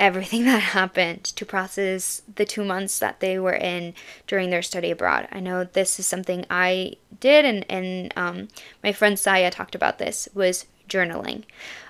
everything 0.00 0.44
that 0.46 0.58
happened 0.60 1.22
to 1.22 1.46
process 1.46 2.22
the 2.34 2.44
two 2.44 2.64
months 2.64 2.98
that 2.98 3.20
they 3.20 3.38
were 3.38 3.54
in 3.54 3.94
during 4.26 4.50
their 4.50 4.62
study 4.62 4.90
abroad. 4.90 5.28
I 5.30 5.38
know 5.38 5.62
this 5.62 6.00
is 6.00 6.06
something 6.06 6.44
I 6.50 6.94
did, 7.20 7.44
and, 7.44 7.64
and 7.68 8.12
um, 8.16 8.48
my 8.82 8.92
friend 8.92 9.16
Saya 9.18 9.50
talked 9.50 9.76
about 9.76 9.98
this, 9.98 10.28
was 10.34 10.66
journaling. 10.88 11.44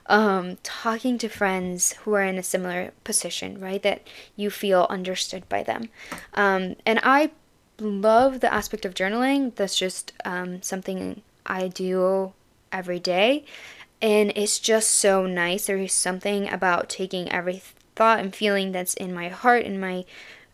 Um, 0.06 0.58
talking 0.64 1.18
to 1.18 1.28
friends 1.28 1.92
who 2.02 2.12
are 2.14 2.24
in 2.24 2.36
a 2.36 2.42
similar 2.42 2.92
position, 3.04 3.60
right? 3.60 3.82
That 3.82 4.06
you 4.34 4.50
feel 4.50 4.86
understood 4.90 5.48
by 5.48 5.62
them. 5.62 5.88
Um, 6.34 6.74
and 6.84 6.98
I 7.04 7.30
love 7.78 8.40
the 8.40 8.52
aspect 8.52 8.84
of 8.84 8.94
journaling. 8.94 9.54
That's 9.54 9.78
just 9.78 10.12
um, 10.24 10.62
something 10.62 11.22
I 11.46 11.68
do 11.68 12.32
every 12.72 12.98
day. 12.98 13.44
And 14.02 14.32
it's 14.34 14.58
just 14.58 14.88
so 14.88 15.26
nice. 15.26 15.66
There 15.66 15.76
is 15.76 15.92
something 15.92 16.50
about 16.50 16.88
taking 16.88 17.30
every 17.30 17.62
thought 18.00 18.18
and 18.18 18.34
feeling 18.34 18.72
that's 18.72 18.94
in 18.94 19.12
my 19.12 19.28
heart 19.28 19.66
and 19.66 19.78
my 19.78 20.06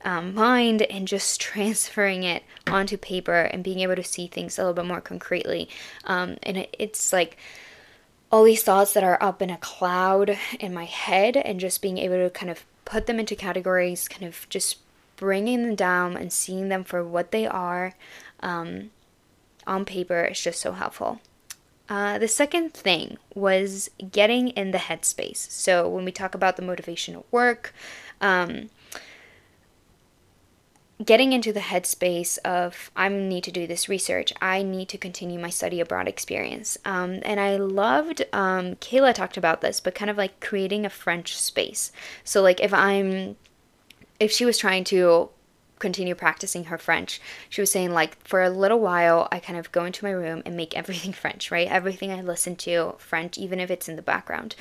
um, 0.04 0.34
mind 0.34 0.82
and 0.82 1.06
just 1.06 1.40
transferring 1.52 2.24
it 2.24 2.42
onto 2.66 2.96
paper 2.96 3.42
and 3.42 3.62
being 3.62 3.78
able 3.78 3.94
to 3.94 4.02
see 4.02 4.26
things 4.26 4.58
a 4.58 4.62
little 4.62 4.74
bit 4.74 4.84
more 4.84 5.00
concretely. 5.00 5.68
Um, 6.02 6.38
and 6.42 6.56
it, 6.56 6.74
it's 6.76 7.12
like 7.12 7.36
all 8.32 8.42
these 8.42 8.64
thoughts 8.64 8.94
that 8.94 9.04
are 9.04 9.22
up 9.22 9.40
in 9.40 9.50
a 9.50 9.58
cloud 9.58 10.36
in 10.58 10.74
my 10.74 10.86
head 10.86 11.36
and 11.36 11.60
just 11.60 11.80
being 11.80 11.98
able 11.98 12.16
to 12.16 12.30
kind 12.30 12.50
of 12.50 12.64
put 12.84 13.06
them 13.06 13.20
into 13.20 13.36
categories, 13.36 14.08
kind 14.08 14.24
of 14.24 14.48
just 14.48 14.78
bringing 15.14 15.62
them 15.62 15.76
down 15.76 16.16
and 16.16 16.32
seeing 16.32 16.68
them 16.68 16.82
for 16.82 17.04
what 17.04 17.30
they 17.30 17.46
are 17.46 17.94
um, 18.40 18.90
on 19.68 19.84
paper 19.84 20.24
is 20.24 20.40
just 20.40 20.60
so 20.60 20.72
helpful. 20.72 21.20
Uh, 21.88 22.18
the 22.18 22.28
second 22.28 22.74
thing 22.74 23.16
was 23.34 23.90
getting 24.10 24.48
in 24.48 24.72
the 24.72 24.78
headspace. 24.78 25.50
So, 25.50 25.88
when 25.88 26.04
we 26.04 26.12
talk 26.12 26.34
about 26.34 26.56
the 26.56 26.62
motivational 26.62 27.24
work, 27.30 27.72
um, 28.20 28.70
getting 31.04 31.32
into 31.32 31.52
the 31.52 31.60
headspace 31.60 32.38
of 32.38 32.90
I 32.96 33.08
need 33.08 33.44
to 33.44 33.52
do 33.52 33.66
this 33.66 33.88
research, 33.88 34.32
I 34.40 34.62
need 34.62 34.88
to 34.88 34.98
continue 34.98 35.38
my 35.38 35.50
study 35.50 35.80
abroad 35.80 36.08
experience. 36.08 36.78
Um, 36.84 37.20
and 37.22 37.38
I 37.38 37.56
loved, 37.56 38.22
um, 38.32 38.76
Kayla 38.76 39.14
talked 39.14 39.36
about 39.36 39.60
this, 39.60 39.78
but 39.78 39.94
kind 39.94 40.10
of 40.10 40.16
like 40.16 40.40
creating 40.40 40.86
a 40.86 40.90
French 40.90 41.36
space. 41.36 41.92
So, 42.24 42.42
like, 42.42 42.60
if 42.60 42.72
I'm, 42.74 43.36
if 44.18 44.32
she 44.32 44.44
was 44.44 44.58
trying 44.58 44.84
to 44.84 45.28
continue 45.78 46.14
practicing 46.14 46.64
her 46.64 46.78
French, 46.78 47.20
she 47.48 47.60
was 47.60 47.70
saying, 47.70 47.92
like, 47.92 48.16
for 48.26 48.42
a 48.42 48.50
little 48.50 48.80
while, 48.80 49.28
I 49.30 49.38
kind 49.38 49.58
of 49.58 49.72
go 49.72 49.84
into 49.84 50.04
my 50.04 50.10
room 50.10 50.42
and 50.44 50.56
make 50.56 50.76
everything 50.76 51.12
French, 51.14 51.50
right? 51.50 51.68
Everything 51.68 52.12
I 52.12 52.20
listen 52.20 52.56
to, 52.56 52.94
French, 52.98 53.38
even 53.38 53.60
if 53.60 53.70
it's 53.70 53.88
in 53.88 53.96
the 53.96 54.02
background. 54.02 54.54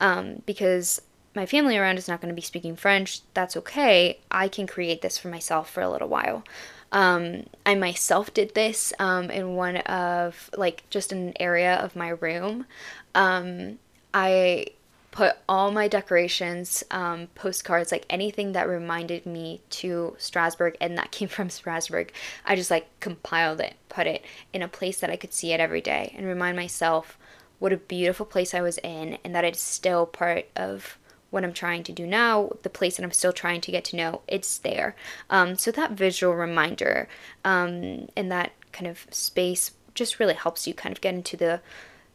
Um, 0.00 0.42
because 0.46 1.02
my 1.34 1.46
family 1.46 1.76
around 1.76 1.98
is 1.98 2.08
not 2.08 2.20
going 2.20 2.30
to 2.30 2.34
be 2.34 2.42
speaking 2.42 2.76
French, 2.76 3.20
that's 3.34 3.56
okay. 3.56 4.18
I 4.30 4.48
can 4.48 4.66
create 4.66 5.02
this 5.02 5.18
for 5.18 5.28
myself 5.28 5.70
for 5.70 5.80
a 5.80 5.90
little 5.90 6.08
while. 6.08 6.44
Um, 6.92 7.44
I 7.64 7.76
myself 7.76 8.34
did 8.34 8.54
this 8.54 8.92
um, 8.98 9.30
in 9.30 9.54
one 9.54 9.76
of, 9.78 10.50
like, 10.56 10.82
just 10.90 11.12
an 11.12 11.32
area 11.38 11.76
of 11.76 11.94
my 11.94 12.08
room. 12.08 12.66
Um, 13.14 13.78
I 14.12 14.66
put 15.10 15.36
all 15.48 15.72
my 15.72 15.88
decorations, 15.88 16.84
um, 16.90 17.28
postcards, 17.34 17.90
like 17.90 18.06
anything 18.08 18.52
that 18.52 18.68
reminded 18.68 19.26
me 19.26 19.60
to 19.70 20.14
Strasbourg 20.18 20.76
and 20.80 20.96
that 20.98 21.10
came 21.12 21.28
from 21.28 21.50
Strasbourg. 21.50 22.12
I 22.44 22.56
just 22.56 22.70
like 22.70 22.88
compiled 23.00 23.60
it, 23.60 23.74
put 23.88 24.06
it 24.06 24.24
in 24.52 24.62
a 24.62 24.68
place 24.68 25.00
that 25.00 25.10
I 25.10 25.16
could 25.16 25.32
see 25.32 25.52
it 25.52 25.60
every 25.60 25.80
day 25.80 26.14
and 26.16 26.26
remind 26.26 26.56
myself 26.56 27.18
what 27.58 27.72
a 27.72 27.76
beautiful 27.76 28.24
place 28.24 28.54
I 28.54 28.62
was 28.62 28.78
in 28.78 29.18
and 29.24 29.34
that 29.34 29.44
it's 29.44 29.60
still 29.60 30.06
part 30.06 30.46
of 30.56 30.98
what 31.30 31.44
I'm 31.44 31.52
trying 31.52 31.84
to 31.84 31.92
do 31.92 32.06
now, 32.06 32.50
the 32.62 32.70
place 32.70 32.96
that 32.96 33.04
I'm 33.04 33.12
still 33.12 33.32
trying 33.32 33.60
to 33.60 33.70
get 33.70 33.84
to 33.86 33.96
know, 33.96 34.22
it's 34.26 34.58
there. 34.58 34.96
Um, 35.28 35.56
so 35.56 35.70
that 35.70 35.92
visual 35.92 36.34
reminder 36.34 37.08
um, 37.44 38.08
and 38.16 38.32
that 38.32 38.52
kind 38.72 38.86
of 38.86 39.06
space 39.10 39.72
just 39.94 40.18
really 40.18 40.34
helps 40.34 40.66
you 40.66 40.74
kind 40.74 40.92
of 40.92 41.00
get 41.00 41.14
into 41.14 41.36
the 41.36 41.60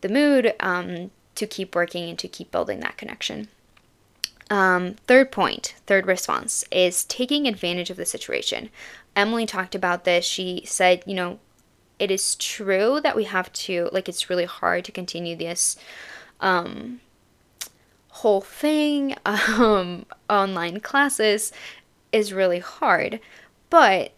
the 0.02 0.10
mood 0.10 0.54
um, 0.60 1.10
to 1.36 1.48
keep 1.48 1.76
working 1.76 2.10
and 2.10 2.20
to 2.20 2.28
keep 2.28 2.52
building 2.52 2.80
that 2.80 2.98
connection. 2.98 3.48
Um, 4.50 4.96
third 5.08 5.32
point, 5.32 5.76
third 5.88 6.06
response 6.06 6.64
is 6.72 7.04
taking 7.06 7.48
advantage 7.48 7.90
of 7.90 7.98
the 7.98 8.06
situation. 8.06 8.70
Emily 9.16 9.46
talked 9.46 9.76
about 9.76 10.04
this. 10.04 10.26
She 10.26 10.64
said, 10.66 11.04
you 11.06 11.16
know, 11.16 11.40
it 11.98 12.12
is 12.12 12.36
true 12.36 13.00
that 13.02 13.16
we 13.16 13.24
have 13.24 13.52
to, 13.54 13.90
like, 13.92 14.08
it's 14.10 14.30
really 14.30 14.46
hard 14.46 14.86
to 14.86 14.92
continue 14.92 15.36
this 15.36 15.78
um, 16.42 17.00
whole 18.10 18.42
thing, 18.42 19.16
um, 19.26 20.06
online 20.30 20.80
classes, 20.80 21.52
is 22.12 22.34
really 22.34 22.60
hard. 22.60 23.20
But 23.70 24.12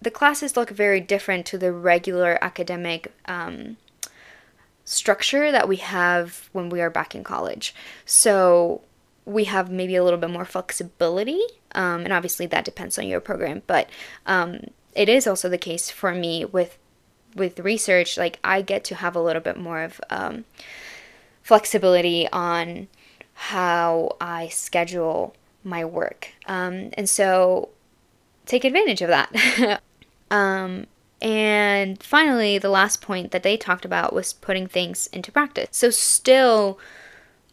the 0.00 0.10
classes 0.10 0.56
look 0.56 0.70
very 0.70 1.00
different 1.00 1.44
to 1.46 1.58
the 1.58 1.72
regular 1.72 2.38
academic 2.40 3.12
um, 3.26 3.76
structure 4.88 5.52
that 5.52 5.68
we 5.68 5.76
have 5.76 6.48
when 6.52 6.70
we 6.70 6.80
are 6.80 6.88
back 6.88 7.14
in 7.14 7.22
college. 7.22 7.74
So 8.06 8.80
we 9.26 9.44
have 9.44 9.70
maybe 9.70 9.94
a 9.96 10.02
little 10.02 10.18
bit 10.18 10.30
more 10.30 10.46
flexibility, 10.46 11.40
um, 11.72 12.04
and 12.04 12.12
obviously 12.12 12.46
that 12.46 12.64
depends 12.64 12.98
on 12.98 13.06
your 13.06 13.20
program. 13.20 13.62
But 13.66 13.90
um, 14.24 14.60
it 14.94 15.10
is 15.10 15.26
also 15.26 15.50
the 15.50 15.58
case 15.58 15.90
for 15.90 16.14
me 16.14 16.46
with 16.46 16.78
with 17.36 17.60
research. 17.60 18.16
Like 18.16 18.38
I 18.42 18.62
get 18.62 18.82
to 18.84 18.94
have 18.94 19.14
a 19.14 19.20
little 19.20 19.42
bit 19.42 19.58
more 19.58 19.82
of 19.82 20.00
um, 20.08 20.46
flexibility 21.42 22.26
on 22.32 22.88
how 23.34 24.16
I 24.20 24.48
schedule 24.48 25.36
my 25.62 25.84
work. 25.84 26.32
Um, 26.46 26.90
and 26.94 27.08
so 27.08 27.68
take 28.46 28.64
advantage 28.64 29.02
of 29.02 29.08
that. 29.08 29.82
um, 31.22 31.28
and 31.28 32.02
finally, 32.02 32.58
the 32.58 32.70
last 32.70 33.00
point 33.00 33.30
that 33.32 33.42
they 33.42 33.56
talked 33.56 33.84
about 33.84 34.12
was 34.12 34.32
putting 34.32 34.66
things 34.66 35.08
into 35.08 35.32
practice. 35.32 35.68
So, 35.72 35.90
still 35.90 36.78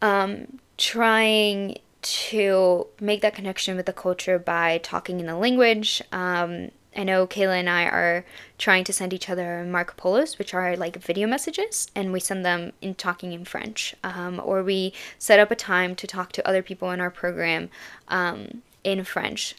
um, 0.01 0.59
trying 0.77 1.79
to 2.01 2.87
make 2.99 3.21
that 3.21 3.33
connection 3.33 3.75
with 3.75 3.87
the 3.87 3.93
culture 3.93 4.37
by 4.37 4.79
talking 4.79 5.19
in 5.19 5.25
the 5.25 5.35
language, 5.35 6.01
um, 6.11 6.69
I 6.95 7.03
know 7.03 7.27
Kayla 7.27 7.59
and 7.59 7.69
I 7.69 7.85
are 7.85 8.25
trying 8.57 8.83
to 8.85 8.93
send 8.93 9.13
each 9.13 9.29
other 9.29 9.65
Marco 9.65 9.93
Polos, 9.97 10.39
which 10.39 10.53
are 10.53 10.77
like 10.77 10.95
video 10.97 11.27
messages, 11.27 11.89
and 11.93 12.13
we 12.13 12.19
send 12.19 12.45
them 12.45 12.71
in 12.81 12.95
talking 12.95 13.33
in 13.33 13.43
French. 13.43 13.95
Um, 14.03 14.41
or 14.43 14.63
we 14.63 14.93
set 15.19 15.39
up 15.39 15.51
a 15.51 15.55
time 15.55 15.95
to 15.95 16.07
talk 16.07 16.31
to 16.33 16.47
other 16.47 16.61
people 16.61 16.91
in 16.91 17.01
our 17.01 17.11
program 17.11 17.69
um, 18.07 18.61
in 18.83 19.03
French. 19.03 19.55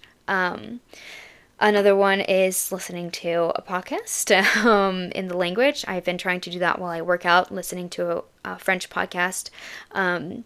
Another 1.58 1.96
one 1.96 2.20
is 2.20 2.70
listening 2.70 3.10
to 3.12 3.52
a 3.54 3.62
podcast 3.62 4.30
um, 4.64 5.10
in 5.12 5.28
the 5.28 5.36
language. 5.36 5.84
I've 5.88 6.04
been 6.04 6.18
trying 6.18 6.40
to 6.42 6.50
do 6.50 6.58
that 6.58 6.78
while 6.78 6.90
I 6.90 7.00
work 7.00 7.24
out, 7.24 7.50
listening 7.50 7.88
to 7.90 8.18
a, 8.18 8.22
a 8.44 8.58
French 8.58 8.90
podcast, 8.90 9.50
um, 9.92 10.44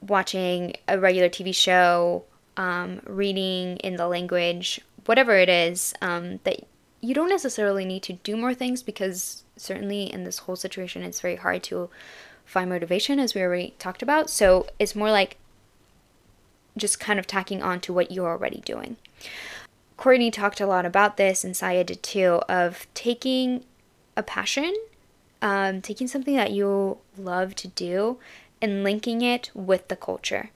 watching 0.00 0.74
a 0.88 0.98
regular 0.98 1.28
TV 1.28 1.54
show, 1.54 2.24
um, 2.56 3.00
reading 3.04 3.76
in 3.78 3.96
the 3.96 4.08
language 4.08 4.80
whatever 5.06 5.36
it 5.36 5.48
is, 5.48 5.94
um, 6.02 6.40
that 6.44 6.66
you 7.00 7.14
don't 7.14 7.28
necessarily 7.28 7.84
need 7.84 8.02
to 8.02 8.14
do 8.14 8.36
more 8.36 8.54
things 8.54 8.82
because 8.82 9.44
certainly 9.56 10.12
in 10.12 10.24
this 10.24 10.38
whole 10.38 10.56
situation, 10.56 11.02
it's 11.02 11.20
very 11.20 11.36
hard 11.36 11.62
to 11.64 11.88
find 12.44 12.70
motivation, 12.70 13.18
as 13.18 13.34
we 13.34 13.42
already 13.42 13.74
talked 13.78 14.02
about. 14.02 14.30
So 14.30 14.66
it's 14.78 14.94
more 14.94 15.10
like 15.10 15.36
just 16.76 17.00
kind 17.00 17.18
of 17.18 17.26
tacking 17.26 17.62
on 17.62 17.80
to 17.80 17.92
what 17.92 18.10
you're 18.10 18.28
already 18.28 18.60
doing. 18.64 18.96
Courtney 19.96 20.30
talked 20.30 20.60
a 20.60 20.66
lot 20.66 20.84
about 20.84 21.16
this, 21.16 21.44
and 21.44 21.56
Saya 21.56 21.84
did 21.84 22.02
too, 22.02 22.40
of 22.48 22.86
taking 22.94 23.64
a 24.16 24.22
passion, 24.22 24.74
um, 25.40 25.80
taking 25.80 26.06
something 26.06 26.36
that 26.36 26.52
you 26.52 26.98
love 27.16 27.54
to 27.56 27.68
do, 27.68 28.18
and 28.60 28.84
linking 28.84 29.22
it 29.22 29.50
with 29.54 29.88
the 29.88 29.96
culture. 29.96 30.50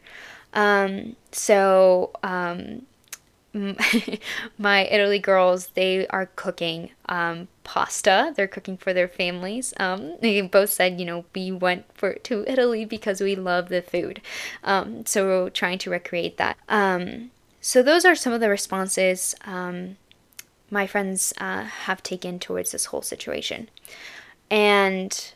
Um, 0.53 1.17
so, 1.33 2.11
um, 2.23 2.87
my 4.59 4.85
Italy 4.87 5.19
girls, 5.19 5.69
they 5.75 6.07
are 6.09 6.27
cooking 6.27 6.91
um, 7.09 7.49
pasta. 7.65 8.33
They're 8.37 8.47
cooking 8.47 8.77
for 8.77 8.93
their 8.93 9.09
families. 9.09 9.75
Um, 9.79 10.17
they 10.21 10.41
both 10.43 10.71
said, 10.71 11.01
you 11.01 11.07
know, 11.07 11.25
we 11.35 11.51
went 11.51 11.87
for 11.95 12.15
to 12.15 12.45
Italy 12.47 12.85
because 12.85 13.21
we 13.21 13.35
love 13.35 13.69
the 13.69 13.83
food. 13.83 14.21
Um, 14.63 15.05
so 15.07 15.27
we're 15.27 15.51
trying 15.51 15.79
to 15.79 15.91
recreate 15.91 16.37
that. 16.37 16.57
Um, 16.69 17.31
so 17.61 17.83
those 17.83 18.05
are 18.05 18.15
some 18.15 18.33
of 18.33 18.41
the 18.41 18.49
responses 18.49 19.35
um, 19.45 19.97
my 20.71 20.87
friends 20.87 21.35
uh, 21.39 21.65
have 21.65 22.03
taken 22.03 22.39
towards 22.39 22.73
this 22.73 22.87
whole 22.87 23.03
situation. 23.03 23.69
And 24.51 25.33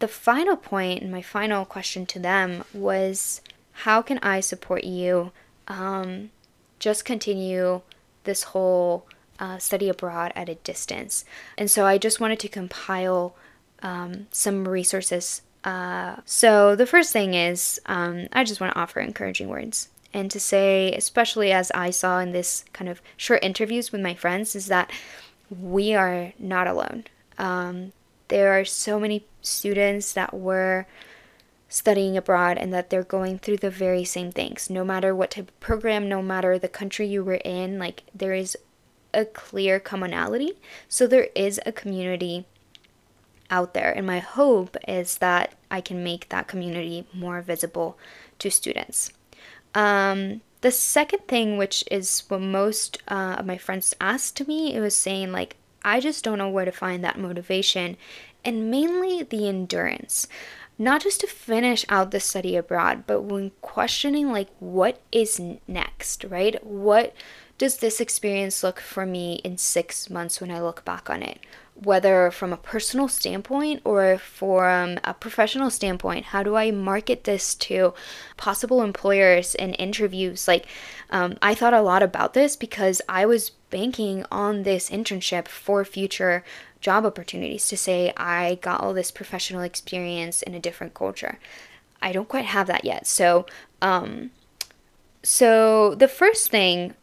the 0.00 0.08
final 0.08 0.56
point, 0.56 1.02
and 1.02 1.12
my 1.12 1.22
final 1.22 1.64
question 1.64 2.06
to 2.06 2.18
them 2.18 2.64
was, 2.74 3.40
how 3.72 4.02
can 4.02 4.18
I 4.18 4.40
support 4.40 4.84
you? 4.84 5.32
Um, 5.68 6.30
just 6.78 7.04
continue 7.04 7.82
this 8.24 8.42
whole 8.44 9.06
uh, 9.38 9.58
study 9.58 9.88
abroad 9.88 10.32
at 10.34 10.48
a 10.48 10.56
distance. 10.56 11.24
And 11.56 11.70
so 11.70 11.86
I 11.86 11.98
just 11.98 12.20
wanted 12.20 12.40
to 12.40 12.48
compile 12.48 13.34
um, 13.82 14.26
some 14.32 14.66
resources. 14.66 15.42
Uh, 15.64 16.16
so 16.24 16.74
the 16.74 16.86
first 16.86 17.12
thing 17.12 17.34
is 17.34 17.80
um, 17.86 18.26
I 18.32 18.42
just 18.42 18.60
want 18.60 18.74
to 18.74 18.80
offer 18.80 19.00
encouraging 19.00 19.48
words. 19.48 19.88
And 20.14 20.30
to 20.30 20.40
say, 20.40 20.92
especially 20.92 21.52
as 21.52 21.70
I 21.74 21.90
saw 21.90 22.18
in 22.18 22.32
this 22.32 22.64
kind 22.72 22.90
of 22.90 23.00
short 23.16 23.42
interviews 23.42 23.92
with 23.92 24.00
my 24.00 24.14
friends, 24.14 24.54
is 24.54 24.66
that 24.66 24.90
we 25.50 25.94
are 25.94 26.32
not 26.38 26.66
alone. 26.66 27.04
Um, 27.38 27.92
there 28.28 28.58
are 28.58 28.64
so 28.64 28.98
many 29.00 29.26
students 29.40 30.12
that 30.12 30.34
were 30.34 30.86
studying 31.68 32.16
abroad 32.16 32.58
and 32.58 32.72
that 32.72 32.90
they're 32.90 33.02
going 33.02 33.38
through 33.38 33.56
the 33.56 33.70
very 33.70 34.04
same 34.04 34.30
things. 34.30 34.68
No 34.68 34.84
matter 34.84 35.14
what 35.14 35.30
type 35.30 35.48
of 35.48 35.60
program, 35.60 36.08
no 36.08 36.20
matter 36.20 36.58
the 36.58 36.68
country 36.68 37.06
you 37.06 37.24
were 37.24 37.40
in, 37.44 37.78
like 37.78 38.02
there 38.14 38.34
is 38.34 38.56
a 39.14 39.24
clear 39.24 39.80
commonality. 39.80 40.52
So 40.88 41.06
there 41.06 41.28
is 41.34 41.60
a 41.64 41.72
community 41.72 42.46
out 43.50 43.74
there. 43.74 43.90
And 43.90 44.06
my 44.06 44.18
hope 44.18 44.76
is 44.86 45.18
that 45.18 45.54
I 45.70 45.80
can 45.80 46.02
make 46.02 46.28
that 46.28 46.48
community 46.48 47.06
more 47.12 47.40
visible 47.40 47.98
to 48.38 48.50
students. 48.50 49.10
Um, 49.74 50.40
the 50.60 50.70
second 50.70 51.26
thing, 51.28 51.56
which 51.56 51.84
is 51.90 52.24
what 52.28 52.40
most 52.40 52.98
uh, 53.08 53.36
of 53.38 53.46
my 53.46 53.58
friends 53.58 53.94
asked 54.00 54.46
me, 54.46 54.74
it 54.74 54.80
was 54.80 54.94
saying, 54.94 55.32
like, 55.32 55.56
I 55.84 55.98
just 56.00 56.22
don't 56.24 56.38
know 56.38 56.48
where 56.48 56.64
to 56.64 56.72
find 56.72 57.02
that 57.02 57.18
motivation 57.18 57.96
and 58.44 58.70
mainly 58.70 59.22
the 59.22 59.48
endurance. 59.48 60.28
not 60.78 61.02
just 61.02 61.20
to 61.20 61.26
finish 61.26 61.84
out 61.88 62.10
the 62.10 62.20
study 62.20 62.56
abroad, 62.56 63.04
but 63.06 63.22
when 63.22 63.52
questioning 63.60 64.32
like 64.32 64.48
what 64.58 65.00
is 65.12 65.40
next, 65.68 66.24
right? 66.24 66.64
What 66.64 67.14
does 67.58 67.76
this 67.76 68.00
experience 68.00 68.62
look 68.64 68.80
for 68.80 69.06
me 69.06 69.34
in 69.44 69.58
6 69.58 70.10
months 70.10 70.40
when 70.40 70.50
I 70.50 70.60
look 70.60 70.84
back 70.84 71.08
on 71.10 71.22
it? 71.22 71.38
Whether 71.74 72.30
from 72.30 72.52
a 72.52 72.56
personal 72.56 73.08
standpoint 73.08 73.80
or 73.84 74.18
from 74.18 74.98
a 75.02 75.14
professional 75.14 75.70
standpoint, 75.70 76.26
how 76.26 76.42
do 76.42 76.54
I 76.54 76.70
market 76.70 77.24
this 77.24 77.54
to 77.56 77.94
possible 78.36 78.82
employers 78.82 79.54
in 79.54 79.74
interviews? 79.74 80.46
Like, 80.46 80.66
um, 81.10 81.38
I 81.42 81.54
thought 81.54 81.74
a 81.74 81.82
lot 81.82 82.02
about 82.02 82.34
this 82.34 82.56
because 82.56 83.02
I 83.08 83.26
was 83.26 83.50
banking 83.70 84.24
on 84.30 84.62
this 84.62 84.90
internship 84.90 85.48
for 85.48 85.84
future 85.84 86.44
job 86.80 87.06
opportunities 87.06 87.68
to 87.68 87.76
say 87.76 88.12
I 88.16 88.56
got 88.56 88.80
all 88.80 88.92
this 88.92 89.10
professional 89.10 89.62
experience 89.62 90.42
in 90.42 90.54
a 90.54 90.60
different 90.60 90.94
culture. 90.94 91.38
I 92.02 92.12
don't 92.12 92.28
quite 92.28 92.44
have 92.44 92.66
that 92.66 92.84
yet. 92.84 93.06
So, 93.06 93.46
um, 93.80 94.32
so 95.22 95.94
the 95.94 96.08
first 96.08 96.50
thing 96.50 96.94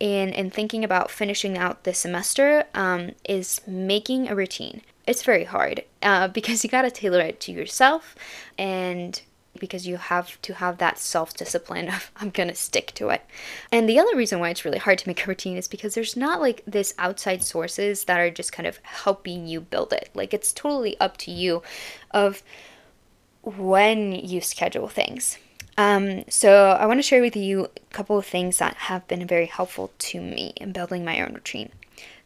in 0.00 0.30
in 0.30 0.50
thinking 0.50 0.84
about 0.84 1.10
finishing 1.10 1.56
out 1.56 1.84
this 1.84 1.98
semester 1.98 2.64
um, 2.74 3.12
is 3.24 3.60
making 3.66 4.28
a 4.28 4.34
routine. 4.34 4.82
It's 5.06 5.22
very 5.22 5.44
hard 5.44 5.84
uh, 6.02 6.28
because 6.38 6.64
you 6.64 6.70
gotta 6.70 6.90
tailor 6.90 7.20
it 7.20 7.40
to 7.40 7.52
yourself 7.52 8.14
and 8.58 9.20
because 9.58 9.86
you 9.86 9.96
have 9.96 10.40
to 10.42 10.54
have 10.54 10.78
that 10.78 10.98
self 10.98 11.34
discipline 11.34 11.88
of 11.88 12.10
I'm 12.16 12.30
gonna 12.30 12.54
stick 12.54 12.92
to 12.94 13.10
it. 13.10 13.22
And 13.70 13.88
the 13.88 13.98
other 13.98 14.16
reason 14.16 14.40
why 14.40 14.50
it's 14.50 14.64
really 14.64 14.78
hard 14.78 14.98
to 14.98 15.08
make 15.08 15.24
a 15.24 15.28
routine 15.28 15.56
is 15.56 15.68
because 15.68 15.94
there's 15.94 16.16
not 16.16 16.40
like 16.40 16.62
this 16.66 16.94
outside 16.98 17.42
sources 17.42 18.04
that 18.04 18.20
are 18.20 18.30
just 18.30 18.52
kind 18.52 18.66
of 18.66 18.78
helping 18.82 19.46
you 19.46 19.60
build 19.60 19.92
it. 19.92 20.10
Like 20.14 20.34
it's 20.34 20.52
totally 20.52 20.98
up 21.00 21.16
to 21.18 21.30
you 21.30 21.62
of 22.10 22.42
when 23.42 24.12
you 24.12 24.40
schedule 24.40 24.88
things. 24.88 25.38
Um, 25.76 26.24
so 26.28 26.70
I 26.70 26.86
want 26.86 26.98
to 26.98 27.02
share 27.02 27.20
with 27.20 27.36
you 27.36 27.64
a 27.64 27.94
couple 27.94 28.18
of 28.18 28.26
things 28.26 28.58
that 28.58 28.76
have 28.76 29.06
been 29.08 29.26
very 29.26 29.46
helpful 29.46 29.92
to 29.98 30.20
me 30.20 30.52
in 30.56 30.72
building 30.72 31.04
my 31.04 31.20
own 31.20 31.34
routine. 31.34 31.70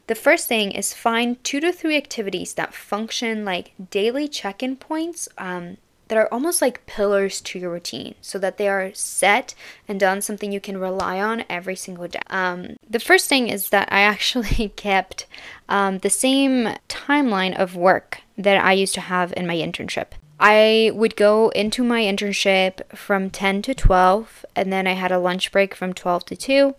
The 0.07 0.15
first 0.15 0.49
thing 0.49 0.73
is 0.73 0.95
find 0.95 1.43
two 1.45 1.61
to 1.61 1.73
three 1.73 1.97
activities 1.97 2.55
that 2.55 2.75
function 2.75 3.45
like 3.45 3.73
daily 3.91 4.27
check 4.27 4.63
in 4.63 4.77
points 4.77 5.29
um, 5.37 5.77
that 6.09 6.17
are 6.17 6.29
almost 6.33 6.63
like 6.63 6.87
pillars 6.87 7.41
to 7.43 7.59
your 7.59 7.71
routine 7.71 8.15
so 8.23 8.39
that 8.39 8.57
they 8.57 8.69
are 8.69 8.93
set 8.95 9.55
and 9.87 10.01
done 10.01 10.23
something 10.23 10.51
you 10.51 10.61
can 10.61 10.79
rely 10.79 11.21
on 11.21 11.45
every 11.49 11.77
single 11.77 12.09
day. 12.09 12.21
Um, 12.29 12.77
the 12.89 13.01
first 13.01 13.29
thing 13.29 13.49
is 13.49 13.69
that 13.69 13.89
I 13.93 14.01
actually 14.01 14.69
kept 14.77 15.27
um, 15.69 15.99
the 15.99 16.11
same 16.11 16.75
timeline 16.89 17.55
of 17.55 17.77
work 17.77 18.23
that 18.39 18.63
I 18.65 18.73
used 18.73 18.95
to 18.95 19.03
have 19.03 19.35
in 19.37 19.47
my 19.47 19.57
internship. 19.57 20.13
I 20.41 20.93
would 20.95 21.17
go 21.17 21.49
into 21.51 21.83
my 21.83 22.03
internship 22.03 22.87
from 22.97 23.31
10 23.31 23.63
to 23.63 23.75
12, 23.75 24.47
and 24.55 24.73
then 24.73 24.87
I 24.87 24.93
had 24.93 25.11
a 25.11 25.19
lunch 25.19 25.51
break 25.51 25.75
from 25.75 25.93
12 25.93 26.27
to 26.27 26.37
2, 26.37 26.75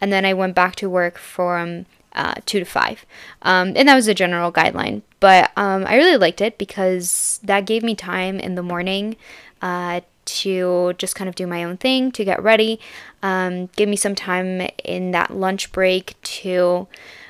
and 0.00 0.12
then 0.12 0.24
I 0.24 0.34
went 0.34 0.54
back 0.54 0.74
to 0.76 0.90
work 0.90 1.18
from 1.18 1.86
uh, 2.14 2.34
2 2.46 2.60
to 2.60 2.64
5. 2.64 3.06
Um, 3.42 3.72
and 3.76 3.88
that 3.88 3.94
was 3.94 4.08
a 4.08 4.14
general 4.14 4.52
guideline. 4.52 5.02
But 5.20 5.52
um, 5.56 5.84
I 5.86 5.96
really 5.96 6.16
liked 6.16 6.40
it 6.40 6.58
because 6.58 7.40
that 7.42 7.66
gave 7.66 7.82
me 7.82 7.94
time 7.94 8.38
in 8.38 8.56
the 8.56 8.62
morning 8.62 9.16
uh, 9.62 10.00
to 10.26 10.94
just 10.98 11.14
kind 11.14 11.28
of 11.28 11.34
do 11.34 11.46
my 11.46 11.64
own 11.64 11.76
thing, 11.76 12.10
to 12.12 12.24
get 12.24 12.42
ready, 12.42 12.80
um, 13.22 13.66
give 13.76 13.88
me 13.88 13.96
some 13.96 14.14
time 14.14 14.68
in 14.84 15.10
that 15.12 15.34
lunch 15.34 15.72
break 15.72 16.20
to 16.22 16.88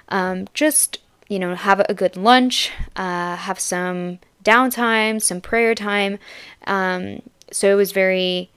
um, 0.08 0.48
just, 0.54 0.98
you 1.28 1.38
know, 1.38 1.54
have 1.54 1.80
a 1.88 1.94
good 1.94 2.16
lunch, 2.16 2.70
uh, 2.96 3.36
have 3.36 3.58
some 3.58 4.18
downtime, 4.44 5.20
some 5.20 5.40
prayer 5.40 5.74
time. 5.74 6.18
Um, 6.66 7.22
so 7.50 7.70
it 7.70 7.74
was 7.74 7.92
very 7.92 8.50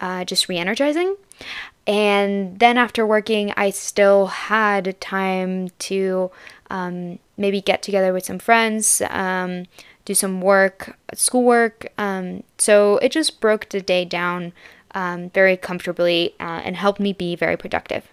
uh, 0.00 0.24
just 0.24 0.48
re 0.48 0.58
energizing. 0.58 1.16
And 1.86 2.58
then 2.58 2.78
after 2.78 3.06
working, 3.06 3.52
I 3.56 3.70
still 3.70 4.26
had 4.26 4.98
time 5.00 5.68
to 5.80 6.30
um, 6.70 7.18
maybe 7.36 7.60
get 7.60 7.82
together 7.82 8.12
with 8.12 8.24
some 8.24 8.38
friends, 8.38 9.02
um, 9.10 9.66
do 10.04 10.14
some 10.14 10.40
work, 10.40 10.96
schoolwork. 11.12 11.86
Um, 11.98 12.42
so 12.58 12.98
it 12.98 13.12
just 13.12 13.40
broke 13.40 13.68
the 13.68 13.80
day 13.80 14.04
down 14.04 14.52
um, 14.94 15.30
very 15.30 15.56
comfortably 15.56 16.34
uh, 16.40 16.62
and 16.64 16.76
helped 16.76 17.00
me 17.00 17.12
be 17.12 17.36
very 17.36 17.56
productive. 17.56 18.08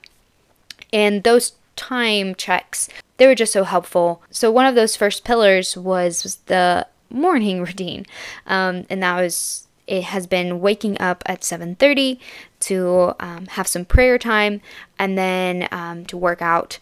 And 0.91 1.23
those 1.23 1.53
time 1.75 2.35
checks, 2.35 2.89
they 3.17 3.27
were 3.27 3.35
just 3.35 3.53
so 3.53 3.63
helpful. 3.63 4.21
So 4.29 4.51
one 4.51 4.65
of 4.65 4.75
those 4.75 4.95
first 4.95 5.23
pillars 5.23 5.77
was 5.77 6.39
the 6.47 6.87
morning 7.11 7.61
routine, 7.61 8.05
um, 8.47 8.85
and 8.89 9.03
that 9.03 9.19
was 9.21 9.67
it 9.87 10.05
has 10.05 10.25
been 10.25 10.61
waking 10.61 10.99
up 11.01 11.21
at 11.25 11.41
7.30 11.41 12.17
to 12.61 13.13
um, 13.19 13.47
have 13.47 13.67
some 13.67 13.83
prayer 13.83 14.17
time 14.17 14.61
and 14.97 15.17
then 15.17 15.67
um, 15.69 16.05
to 16.05 16.15
work 16.15 16.41
out 16.41 16.79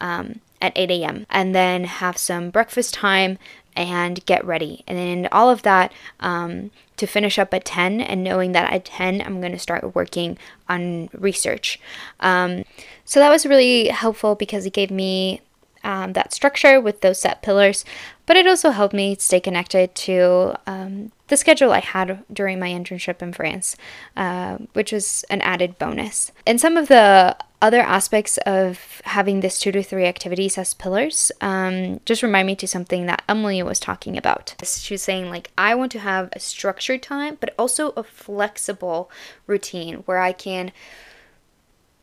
um, 0.00 0.40
at 0.62 0.72
8 0.74 0.90
a.m. 0.90 1.26
and 1.28 1.54
then 1.54 1.84
have 1.84 2.16
some 2.16 2.48
breakfast 2.48 2.94
time 2.94 3.38
and 3.76 4.24
get 4.24 4.44
ready. 4.44 4.82
And 4.86 4.96
then 4.96 5.28
all 5.30 5.50
of 5.50 5.62
that 5.62 5.92
um, 6.20 6.70
to 6.96 7.06
finish 7.06 7.38
up 7.38 7.52
at 7.52 7.66
10 7.66 8.00
and 8.00 8.24
knowing 8.24 8.52
that 8.52 8.72
at 8.72 8.86
10 8.86 9.20
I'm 9.20 9.40
going 9.40 9.52
to 9.52 9.58
start 9.58 9.94
working 9.94 10.38
on 10.68 11.10
research. 11.12 11.78
Um, 12.20 12.64
so 13.04 13.20
that 13.20 13.28
was 13.28 13.44
really 13.44 13.88
helpful 13.88 14.34
because 14.34 14.64
it 14.64 14.72
gave 14.72 14.90
me 14.90 15.42
um, 15.86 16.14
that 16.14 16.34
structure 16.34 16.80
with 16.80 17.00
those 17.00 17.20
set 17.20 17.42
pillars, 17.42 17.84
but 18.26 18.36
it 18.36 18.46
also 18.46 18.70
helped 18.70 18.92
me 18.92 19.14
stay 19.14 19.38
connected 19.38 19.94
to 19.94 20.58
um, 20.66 21.12
the 21.28 21.36
schedule 21.36 21.70
I 21.70 21.78
had 21.78 22.24
during 22.30 22.58
my 22.58 22.68
internship 22.68 23.22
in 23.22 23.32
France, 23.32 23.76
uh, 24.16 24.58
which 24.72 24.90
was 24.90 25.24
an 25.30 25.40
added 25.42 25.78
bonus. 25.78 26.32
And 26.44 26.60
some 26.60 26.76
of 26.76 26.88
the 26.88 27.36
other 27.62 27.80
aspects 27.80 28.36
of 28.38 29.00
having 29.04 29.40
this 29.40 29.60
two 29.60 29.70
to 29.70 29.82
three 29.82 30.06
activities 30.06 30.58
as 30.58 30.74
pillars 30.74 31.30
um, 31.40 32.00
just 32.04 32.22
remind 32.22 32.48
me 32.48 32.56
to 32.56 32.66
something 32.66 33.06
that 33.06 33.22
Emily 33.28 33.62
was 33.62 33.78
talking 33.78 34.18
about. 34.18 34.56
She 34.64 34.94
was 34.94 35.02
saying, 35.02 35.30
like, 35.30 35.52
I 35.56 35.76
want 35.76 35.92
to 35.92 36.00
have 36.00 36.30
a 36.32 36.40
structured 36.40 37.02
time, 37.02 37.38
but 37.38 37.54
also 37.56 37.90
a 37.90 38.02
flexible 38.02 39.08
routine 39.46 39.98
where 40.06 40.18
I 40.18 40.32
can 40.32 40.72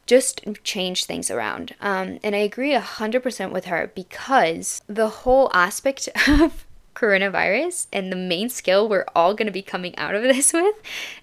just 0.06 0.42
change 0.64 1.06
things 1.06 1.32
around. 1.32 1.76
Um, 1.82 2.20
and 2.24 2.36
I 2.36 2.40
agree 2.40 2.74
100% 2.74 3.52
with 3.52 3.66
her 3.66 3.92
because 3.96 4.82
the 4.88 5.10
whole 5.10 5.50
aspect 5.54 6.10
of 6.28 6.66
coronavirus 6.96 7.88
and 7.92 8.12
the 8.12 8.16
main 8.16 8.50
skill 8.50 8.88
we're 8.88 9.06
all 9.16 9.34
going 9.34 9.48
to 9.48 9.52
be 9.52 9.62
coming 9.62 9.98
out 9.98 10.14
of 10.14 10.22
this 10.24 10.54
with 10.54 10.76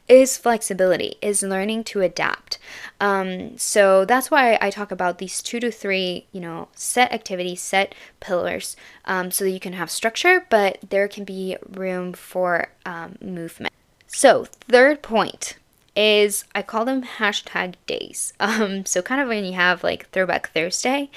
is 0.09 0.37
flexibility, 0.37 1.17
is 1.23 1.43
learning 1.43 1.85
to 1.85 2.01
adapt. 2.01 2.59
Um, 3.01 3.57
so 3.57 4.05
that's 4.05 4.31
why 4.31 4.59
I 4.61 4.71
talk 4.71 4.91
about 4.91 5.19
these 5.19 5.43
two 5.43 5.61
to 5.61 5.71
three, 5.71 6.27
you 6.33 6.41
know, 6.41 6.69
set 6.75 7.13
activities, 7.13 7.61
set 7.61 7.95
pillars, 8.19 8.77
um, 9.05 9.31
so 9.31 9.45
that 9.45 9.51
you 9.51 9.61
can 9.61 9.75
have 9.75 9.91
structure, 9.91 10.47
but 10.51 10.79
there 10.89 11.07
can 11.09 11.25
be 11.25 11.57
room 11.69 12.13
for 12.13 12.69
um, 12.85 13.17
movement. 13.21 13.73
So, 14.09 14.47
third 14.69 15.03
point 15.03 15.57
is 15.97 16.45
I 16.55 16.63
call 16.63 16.85
them 16.85 17.03
hashtag 17.03 17.75
days. 17.87 18.33
Um, 18.51 18.85
so 18.85 19.01
kind 19.01 19.21
of 19.21 19.29
when 19.29 19.45
you 19.45 19.53
have 19.53 19.85
like 19.85 20.11
Throwback 20.11 20.53
Thursday, 20.53 21.09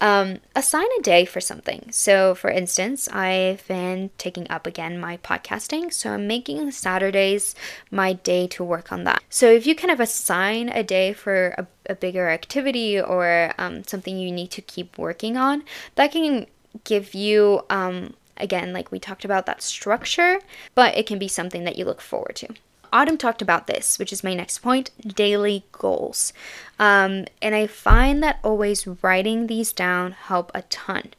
um, 0.00 0.38
assign 0.56 0.86
a 0.98 1.02
day 1.02 1.26
for 1.26 1.40
something. 1.40 1.88
So 1.90 2.34
for 2.34 2.50
instance, 2.50 3.08
I've 3.08 3.66
been 3.68 4.10
taking 4.16 4.50
up 4.50 4.66
again 4.66 4.98
my 4.98 5.18
podcasting, 5.18 5.92
so 5.92 6.12
I'm 6.12 6.26
making 6.26 6.70
Saturdays 6.70 7.54
my 7.90 8.14
day 8.14 8.46
to 8.48 8.64
work 8.64 8.90
on 8.90 9.04
that. 9.04 9.22
So 9.28 9.50
if 9.50 9.66
you 9.66 9.74
kind 9.74 9.90
of 9.90 10.00
assign 10.00 10.70
a 10.70 10.82
day 10.82 11.12
for 11.12 11.48
a, 11.58 11.66
a 11.90 11.94
bigger 11.94 12.30
activity 12.30 12.98
or 12.98 13.52
um, 13.58 13.84
something 13.84 14.18
you 14.18 14.32
need 14.32 14.50
to 14.52 14.62
keep 14.62 14.96
working 14.96 15.36
on, 15.36 15.64
that 15.96 16.10
can 16.10 16.46
give 16.84 17.12
you 17.14 17.60
um, 17.68 18.14
again, 18.38 18.72
like 18.72 18.90
we 18.90 18.98
talked 18.98 19.24
about 19.24 19.46
that 19.46 19.62
structure, 19.62 20.40
but 20.74 20.96
it 20.96 21.06
can 21.06 21.18
be 21.18 21.28
something 21.28 21.64
that 21.64 21.76
you 21.76 21.84
look 21.84 22.00
forward 22.00 22.36
to. 22.36 22.48
Autumn 22.92 23.18
talked 23.18 23.42
about 23.42 23.66
this, 23.66 23.98
which 23.98 24.12
is 24.12 24.24
my 24.24 24.34
next 24.34 24.58
point 24.58 24.90
daily 25.06 25.64
goals. 25.72 26.32
Um, 26.78 27.26
and 27.42 27.54
I 27.54 27.66
find 27.66 28.22
that 28.22 28.38
always 28.42 28.86
writing 29.02 29.46
these 29.46 29.72
down 29.72 30.12
help 30.12 30.50
a 30.54 30.62
ton. 30.62 31.14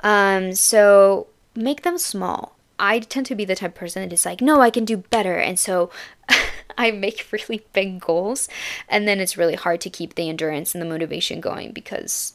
Um, 0.00 0.54
so 0.54 1.28
make 1.54 1.82
them 1.82 1.98
small. 1.98 2.56
I 2.78 2.98
tend 2.98 3.26
to 3.26 3.34
be 3.34 3.44
the 3.44 3.54
type 3.54 3.72
of 3.72 3.76
person 3.76 4.02
that 4.02 4.12
is 4.12 4.26
like, 4.26 4.40
no, 4.40 4.60
I 4.60 4.70
can 4.70 4.84
do 4.84 4.96
better. 4.96 5.36
And 5.36 5.58
so 5.58 5.90
I 6.78 6.90
make 6.90 7.28
really 7.32 7.64
big 7.72 8.00
goals. 8.00 8.48
And 8.88 9.06
then 9.06 9.20
it's 9.20 9.36
really 9.36 9.54
hard 9.54 9.80
to 9.82 9.90
keep 9.90 10.14
the 10.14 10.28
endurance 10.28 10.74
and 10.74 10.82
the 10.82 10.86
motivation 10.86 11.40
going 11.40 11.72
because 11.72 12.34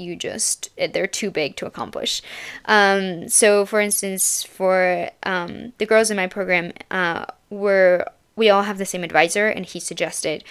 you 0.00 0.16
just 0.16 0.70
they're 0.92 1.06
too 1.06 1.30
big 1.30 1.56
to 1.56 1.66
accomplish. 1.66 2.22
Um, 2.64 3.28
so 3.28 3.66
for 3.66 3.80
instance 3.80 4.42
for 4.42 5.10
um, 5.22 5.72
the 5.78 5.86
girls 5.86 6.10
in 6.10 6.16
my 6.16 6.26
program 6.26 6.72
uh, 6.90 7.26
we're 7.50 8.04
we 8.36 8.48
all 8.48 8.62
have 8.62 8.78
the 8.78 8.86
same 8.86 9.04
advisor 9.04 9.48
and 9.48 9.66
he 9.66 9.80
suggested 9.80 10.44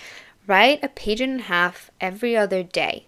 write 0.47 0.83
a 0.83 0.89
page 0.89 1.21
and 1.21 1.41
a 1.41 1.43
half 1.43 1.91
every 2.01 2.35
other 2.35 2.63
day. 2.63 3.05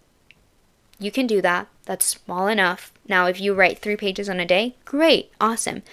You 0.99 1.11
can 1.11 1.25
do 1.25 1.41
that. 1.41 1.67
That's 1.85 2.05
small 2.05 2.47
enough. 2.47 2.91
Now 3.07 3.25
if 3.27 3.39
you 3.39 3.53
write 3.53 3.79
three 3.79 3.95
pages 3.95 4.29
on 4.29 4.39
a 4.39 4.45
day 4.45 4.75
great 4.85 5.31
awesome. 5.39 5.83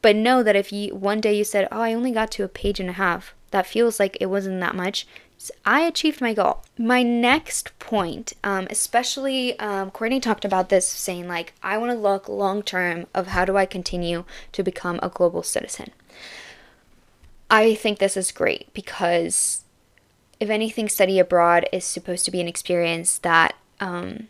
But 0.00 0.16
know 0.16 0.42
that 0.42 0.56
if 0.56 0.72
you 0.72 0.94
one 0.94 1.20
day 1.20 1.36
you 1.36 1.44
said, 1.44 1.66
"Oh, 1.72 1.80
I 1.80 1.92
only 1.92 2.12
got 2.12 2.30
to 2.32 2.44
a 2.44 2.48
page 2.48 2.78
and 2.78 2.90
a 2.90 2.92
half," 2.92 3.34
that 3.50 3.66
feels 3.66 3.98
like 3.98 4.16
it 4.20 4.26
wasn't 4.26 4.60
that 4.60 4.76
much. 4.76 5.06
I 5.64 5.82
achieved 5.82 6.20
my 6.20 6.34
goal. 6.34 6.64
My 6.76 7.02
next 7.02 7.78
point, 7.78 8.32
um, 8.42 8.66
especially 8.70 9.58
um, 9.60 9.90
Courtney 9.90 10.20
talked 10.20 10.44
about 10.44 10.68
this, 10.68 10.88
saying 10.88 11.28
like, 11.28 11.54
I 11.62 11.78
want 11.78 11.92
to 11.92 11.98
look 11.98 12.28
long 12.28 12.62
term 12.62 13.06
of 13.14 13.28
how 13.28 13.44
do 13.44 13.56
I 13.56 13.64
continue 13.64 14.24
to 14.52 14.62
become 14.62 14.98
a 15.02 15.08
global 15.08 15.42
citizen. 15.42 15.90
I 17.50 17.74
think 17.74 17.98
this 17.98 18.16
is 18.16 18.32
great 18.32 18.72
because, 18.74 19.62
if 20.40 20.50
anything, 20.50 20.88
study 20.88 21.18
abroad 21.18 21.66
is 21.72 21.84
supposed 21.84 22.24
to 22.26 22.30
be 22.30 22.40
an 22.40 22.48
experience 22.48 23.18
that 23.18 23.54
um, 23.80 24.28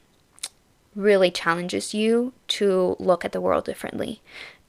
really 0.95 1.31
challenges 1.31 1.95
you 1.95 2.33
to 2.49 2.97
look 2.99 3.25
at 3.25 3.33
the 3.33 3.41
world 3.41 3.65
differently 3.65 4.21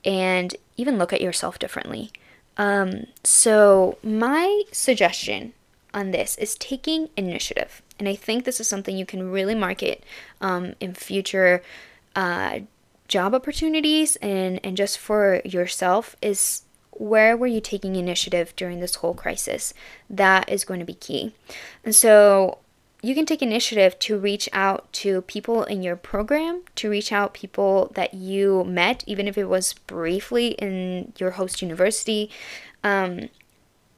and 0.05 0.55
even 0.77 0.97
look 0.97 1.13
at 1.13 1.21
yourself 1.21 1.59
differently. 1.59 2.11
Um, 2.57 3.07
so, 3.23 3.97
my 4.01 4.63
suggestion 4.71 5.53
on 5.93 6.11
this 6.11 6.37
is 6.37 6.55
taking 6.55 7.09
initiative. 7.17 7.81
And 7.97 8.07
I 8.07 8.15
think 8.15 8.43
this 8.43 8.59
is 8.59 8.67
something 8.67 8.97
you 8.97 9.05
can 9.05 9.31
really 9.31 9.55
market 9.55 10.03
um, 10.41 10.75
in 10.79 10.93
future 10.93 11.61
uh, 12.15 12.59
job 13.07 13.33
opportunities 13.33 14.15
and, 14.17 14.59
and 14.63 14.77
just 14.77 14.97
for 14.97 15.41
yourself 15.43 16.15
is 16.21 16.63
where 16.91 17.35
were 17.35 17.47
you 17.47 17.61
taking 17.61 17.95
initiative 17.95 18.53
during 18.55 18.79
this 18.79 18.95
whole 18.95 19.13
crisis? 19.13 19.73
That 20.09 20.49
is 20.49 20.65
going 20.65 20.79
to 20.79 20.85
be 20.85 20.93
key. 20.93 21.33
And 21.83 21.95
so 21.95 22.59
you 23.01 23.15
can 23.15 23.25
take 23.25 23.41
initiative 23.41 23.97
to 23.99 24.17
reach 24.17 24.49
out 24.51 24.91
to 24.91 25.21
people 25.21 25.63
in 25.63 25.81
your 25.81 25.95
program, 25.95 26.63
to 26.75 26.89
reach 26.89 27.11
out 27.11 27.33
people 27.33 27.91
that 27.95 28.13
you 28.13 28.65
met, 28.65 29.03
even 29.07 29.27
if 29.27 29.37
it 29.37 29.45
was 29.45 29.73
briefly 29.87 30.49
in 30.49 31.13
your 31.17 31.31
host 31.31 31.61
university. 31.61 32.29
Um, 32.83 33.29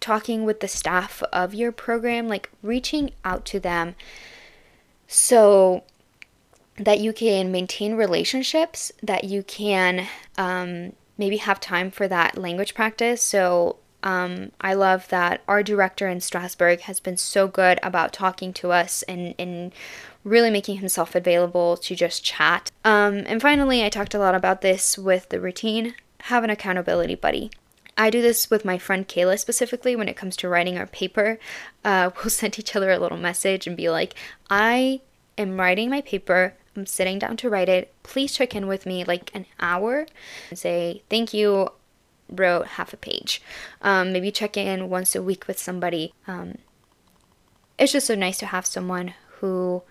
talking 0.02 0.44
with 0.44 0.60
the 0.60 0.68
staff 0.68 1.24
of 1.32 1.54
your 1.54 1.72
program, 1.72 2.28
like 2.28 2.50
reaching 2.62 3.12
out 3.24 3.46
to 3.46 3.60
them 3.60 3.96
so 5.08 5.84
that 6.78 7.00
you 7.00 7.14
can 7.14 7.52
maintain 7.52 7.96
relationships, 7.96 8.92
that 9.02 9.24
you 9.24 9.44
can 9.44 10.08
um, 10.38 10.94
maybe 11.18 11.38
have 11.38 11.60
time 11.60 11.92
for 11.92 12.08
that 12.08 12.38
language 12.38 12.74
practice. 12.74 13.22
So 13.22 13.78
um, 14.04 14.52
I 14.60 14.74
love 14.74 15.08
that 15.10 15.42
our 15.48 15.62
director 15.62 16.08
in 16.08 16.20
Strasbourg 16.22 16.82
has 16.82 17.00
been 17.00 17.18
so 17.18 17.48
good 17.48 17.80
about 17.84 18.12
talking 18.12 18.52
to 18.54 18.72
us 18.72 19.04
and, 19.04 19.36
and 19.38 19.72
really 20.24 20.50
making 20.50 20.78
himself 20.78 21.14
available 21.14 21.78
to 21.78 21.96
just 21.96 22.24
chat. 22.24 22.72
Um, 22.84 23.24
and 23.28 23.42
finally, 23.42 23.84
I 23.84 23.90
talked 23.90 24.16
a 24.16 24.20
lot 24.20 24.34
about 24.34 24.62
this 24.62 24.98
with 24.98 25.30
the 25.30 25.40
routine 25.40 25.94
have 26.26 26.44
an 26.44 26.50
accountability 26.50 27.16
buddy. 27.16 27.52
I 28.02 28.10
do 28.10 28.20
this 28.20 28.50
with 28.50 28.66
my 28.66 28.80
friend 28.80 29.08
Kayla 29.08 29.38
specifically 29.38 29.96
when 29.96 30.10
it 30.10 30.18
comes 30.18 30.36
to 30.38 30.50
writing 30.50 30.76
our 30.76 30.88
paper. 30.88 31.38
Uh, 31.86 32.10
we'll 32.18 32.32
send 32.32 32.58
each 32.58 32.76
other 32.76 32.90
a 32.90 32.98
little 32.98 33.18
message 33.18 33.68
and 33.68 33.78
be 33.78 33.92
like, 33.92 34.16
I 34.50 35.02
am 35.38 35.60
writing 35.60 35.92
my 35.92 36.02
paper. 36.02 36.56
I'm 36.76 36.88
sitting 36.88 37.20
down 37.20 37.38
to 37.38 37.50
write 37.50 37.70
it. 37.70 37.94
Please 38.02 38.34
check 38.34 38.56
in 38.56 38.66
with 38.66 38.88
me 38.88 39.04
like 39.04 39.30
an 39.36 39.46
hour 39.60 40.08
and 40.50 40.58
say, 40.58 41.04
Thank 41.12 41.32
you. 41.32 41.70
Wrote 42.28 42.66
half 42.66 42.92
a 42.92 42.98
page. 42.98 43.40
Um, 43.84 44.14
maybe 44.14 44.32
check 44.32 44.58
in 44.58 44.90
once 44.90 45.16
a 45.16 45.22
week 45.22 45.48
with 45.48 45.60
somebody. 45.60 46.14
Um, 46.26 46.58
it's 47.78 47.92
just 47.92 48.08
so 48.08 48.16
nice 48.16 48.40
to 48.40 48.48
have 48.48 48.66
someone 48.66 49.14
who 49.40 49.84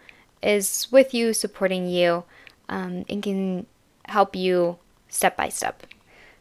is 0.42 0.88
with 0.90 1.14
you, 1.14 1.32
supporting 1.32 1.86
you, 1.86 2.24
um, 2.68 3.04
and 3.08 3.22
can 3.22 3.66
help 4.06 4.34
you 4.34 4.78
step 5.08 5.36
by 5.36 5.48
step. 5.50 5.86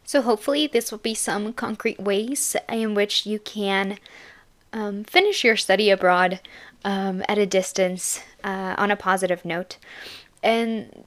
So, 0.09 0.23
hopefully, 0.23 0.65
this 0.65 0.89
will 0.89 0.97
be 0.97 1.13
some 1.13 1.53
concrete 1.53 1.99
ways 1.99 2.55
in 2.67 2.95
which 2.95 3.27
you 3.27 3.37
can 3.37 3.99
um, 4.73 5.03
finish 5.03 5.43
your 5.43 5.55
study 5.55 5.91
abroad 5.91 6.39
um, 6.83 7.21
at 7.29 7.37
a 7.37 7.45
distance 7.45 8.19
uh, 8.43 8.73
on 8.79 8.89
a 8.89 8.95
positive 8.95 9.45
note. 9.45 9.77
And 10.41 11.05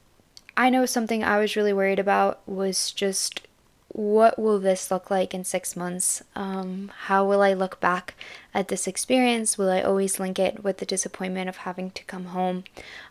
I 0.56 0.70
know 0.70 0.86
something 0.86 1.24
I 1.24 1.40
was 1.40 1.56
really 1.56 1.72
worried 1.72 1.98
about 1.98 2.46
was 2.46 2.92
just 2.92 3.40
what 3.88 4.38
will 4.38 4.60
this 4.60 4.88
look 4.88 5.10
like 5.10 5.34
in 5.34 5.42
six 5.42 5.74
months? 5.74 6.22
Um, 6.36 6.92
how 7.06 7.26
will 7.26 7.42
I 7.42 7.54
look 7.54 7.80
back 7.80 8.14
at 8.54 8.68
this 8.68 8.86
experience? 8.86 9.58
Will 9.58 9.68
I 9.68 9.82
always 9.82 10.20
link 10.20 10.38
it 10.38 10.62
with 10.62 10.78
the 10.78 10.86
disappointment 10.86 11.48
of 11.48 11.56
having 11.56 11.90
to 11.90 12.04
come 12.04 12.26
home? 12.26 12.62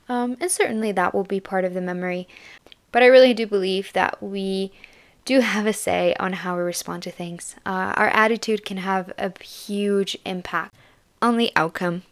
Um, 0.07 0.37
and 0.39 0.49
certainly 0.49 0.93
that 0.93 1.13
will 1.13 1.25
be 1.25 1.41
part 1.41 1.65
of 1.65 1.73
the 1.73 1.81
memory. 1.81 2.29
But 2.93 3.03
I 3.03 3.07
really 3.07 3.33
do 3.33 3.45
believe 3.45 3.91
that 3.91 4.23
we 4.23 4.71
do 5.25 5.39
have 5.39 5.65
a 5.65 5.73
say 5.73 6.15
on 6.19 6.33
how 6.33 6.55
we 6.55 6.63
respond 6.63 7.03
to 7.03 7.11
things. 7.11 7.55
Uh, 7.65 7.93
our 7.95 8.07
attitude 8.07 8.65
can 8.65 8.77
have 8.77 9.13
a 9.17 9.31
huge 9.43 10.17
impact 10.25 10.73
on 11.21 11.37
the 11.37 11.51
outcome. 11.55 12.03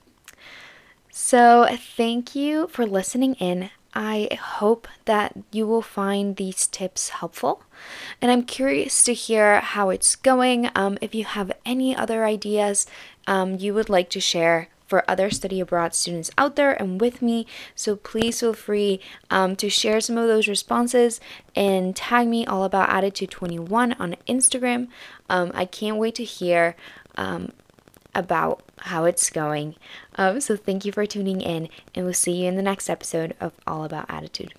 So, 1.12 1.68
thank 1.72 2.36
you 2.36 2.68
for 2.68 2.86
listening 2.86 3.34
in. 3.36 3.72
I 3.94 4.30
hope 4.40 4.88
that 5.06 5.34
you 5.52 5.66
will 5.66 5.82
find 5.82 6.36
these 6.36 6.68
tips 6.68 7.10
helpful. 7.10 7.64
And 8.22 8.32
I'm 8.32 8.44
curious 8.44 9.04
to 9.04 9.14
hear 9.14 9.60
how 9.60 9.90
it's 9.90 10.16
going. 10.16 10.70
Um, 10.76 10.98
if 11.02 11.16
you 11.16 11.26
have 11.26 11.52
any 11.66 11.96
other 11.96 12.24
ideas 12.24 12.86
um, 13.26 13.58
you 13.58 13.74
would 13.74 13.90
like 13.90 14.10
to 14.12 14.20
share, 14.20 14.70
for 14.90 15.10
other 15.10 15.30
study 15.30 15.60
abroad 15.60 15.94
students 15.94 16.32
out 16.38 16.56
there 16.56 16.74
and 16.74 17.00
with 17.00 17.22
me. 17.22 17.46
So 17.76 17.96
please 17.96 18.40
feel 18.40 18.54
free 18.54 19.00
um, 19.30 19.56
to 19.58 19.70
share 19.70 20.02
some 20.02 20.18
of 20.18 20.28
those 20.28 20.48
responses 20.48 21.22
and 21.56 21.96
tag 21.96 22.28
me 22.28 22.46
all 22.46 22.64
about 22.64 22.90
Attitude 22.90 23.30
21 23.30 23.94
on 23.94 24.16
Instagram. 24.28 24.88
Um, 25.30 25.52
I 25.54 25.66
can't 25.66 25.98
wait 25.98 26.16
to 26.16 26.24
hear 26.24 26.76
um, 27.16 27.52
about 28.16 28.64
how 28.80 29.06
it's 29.06 29.30
going. 29.30 29.76
Um, 30.16 30.42
so 30.42 30.56
thank 30.56 30.84
you 30.84 30.92
for 30.92 31.06
tuning 31.06 31.42
in, 31.42 31.70
and 31.94 32.06
we'll 32.06 32.14
see 32.14 32.42
you 32.44 32.48
in 32.48 32.56
the 32.56 32.62
next 32.64 32.90
episode 32.90 33.36
of 33.40 33.54
All 33.68 33.84
About 33.84 34.06
Attitude. 34.10 34.59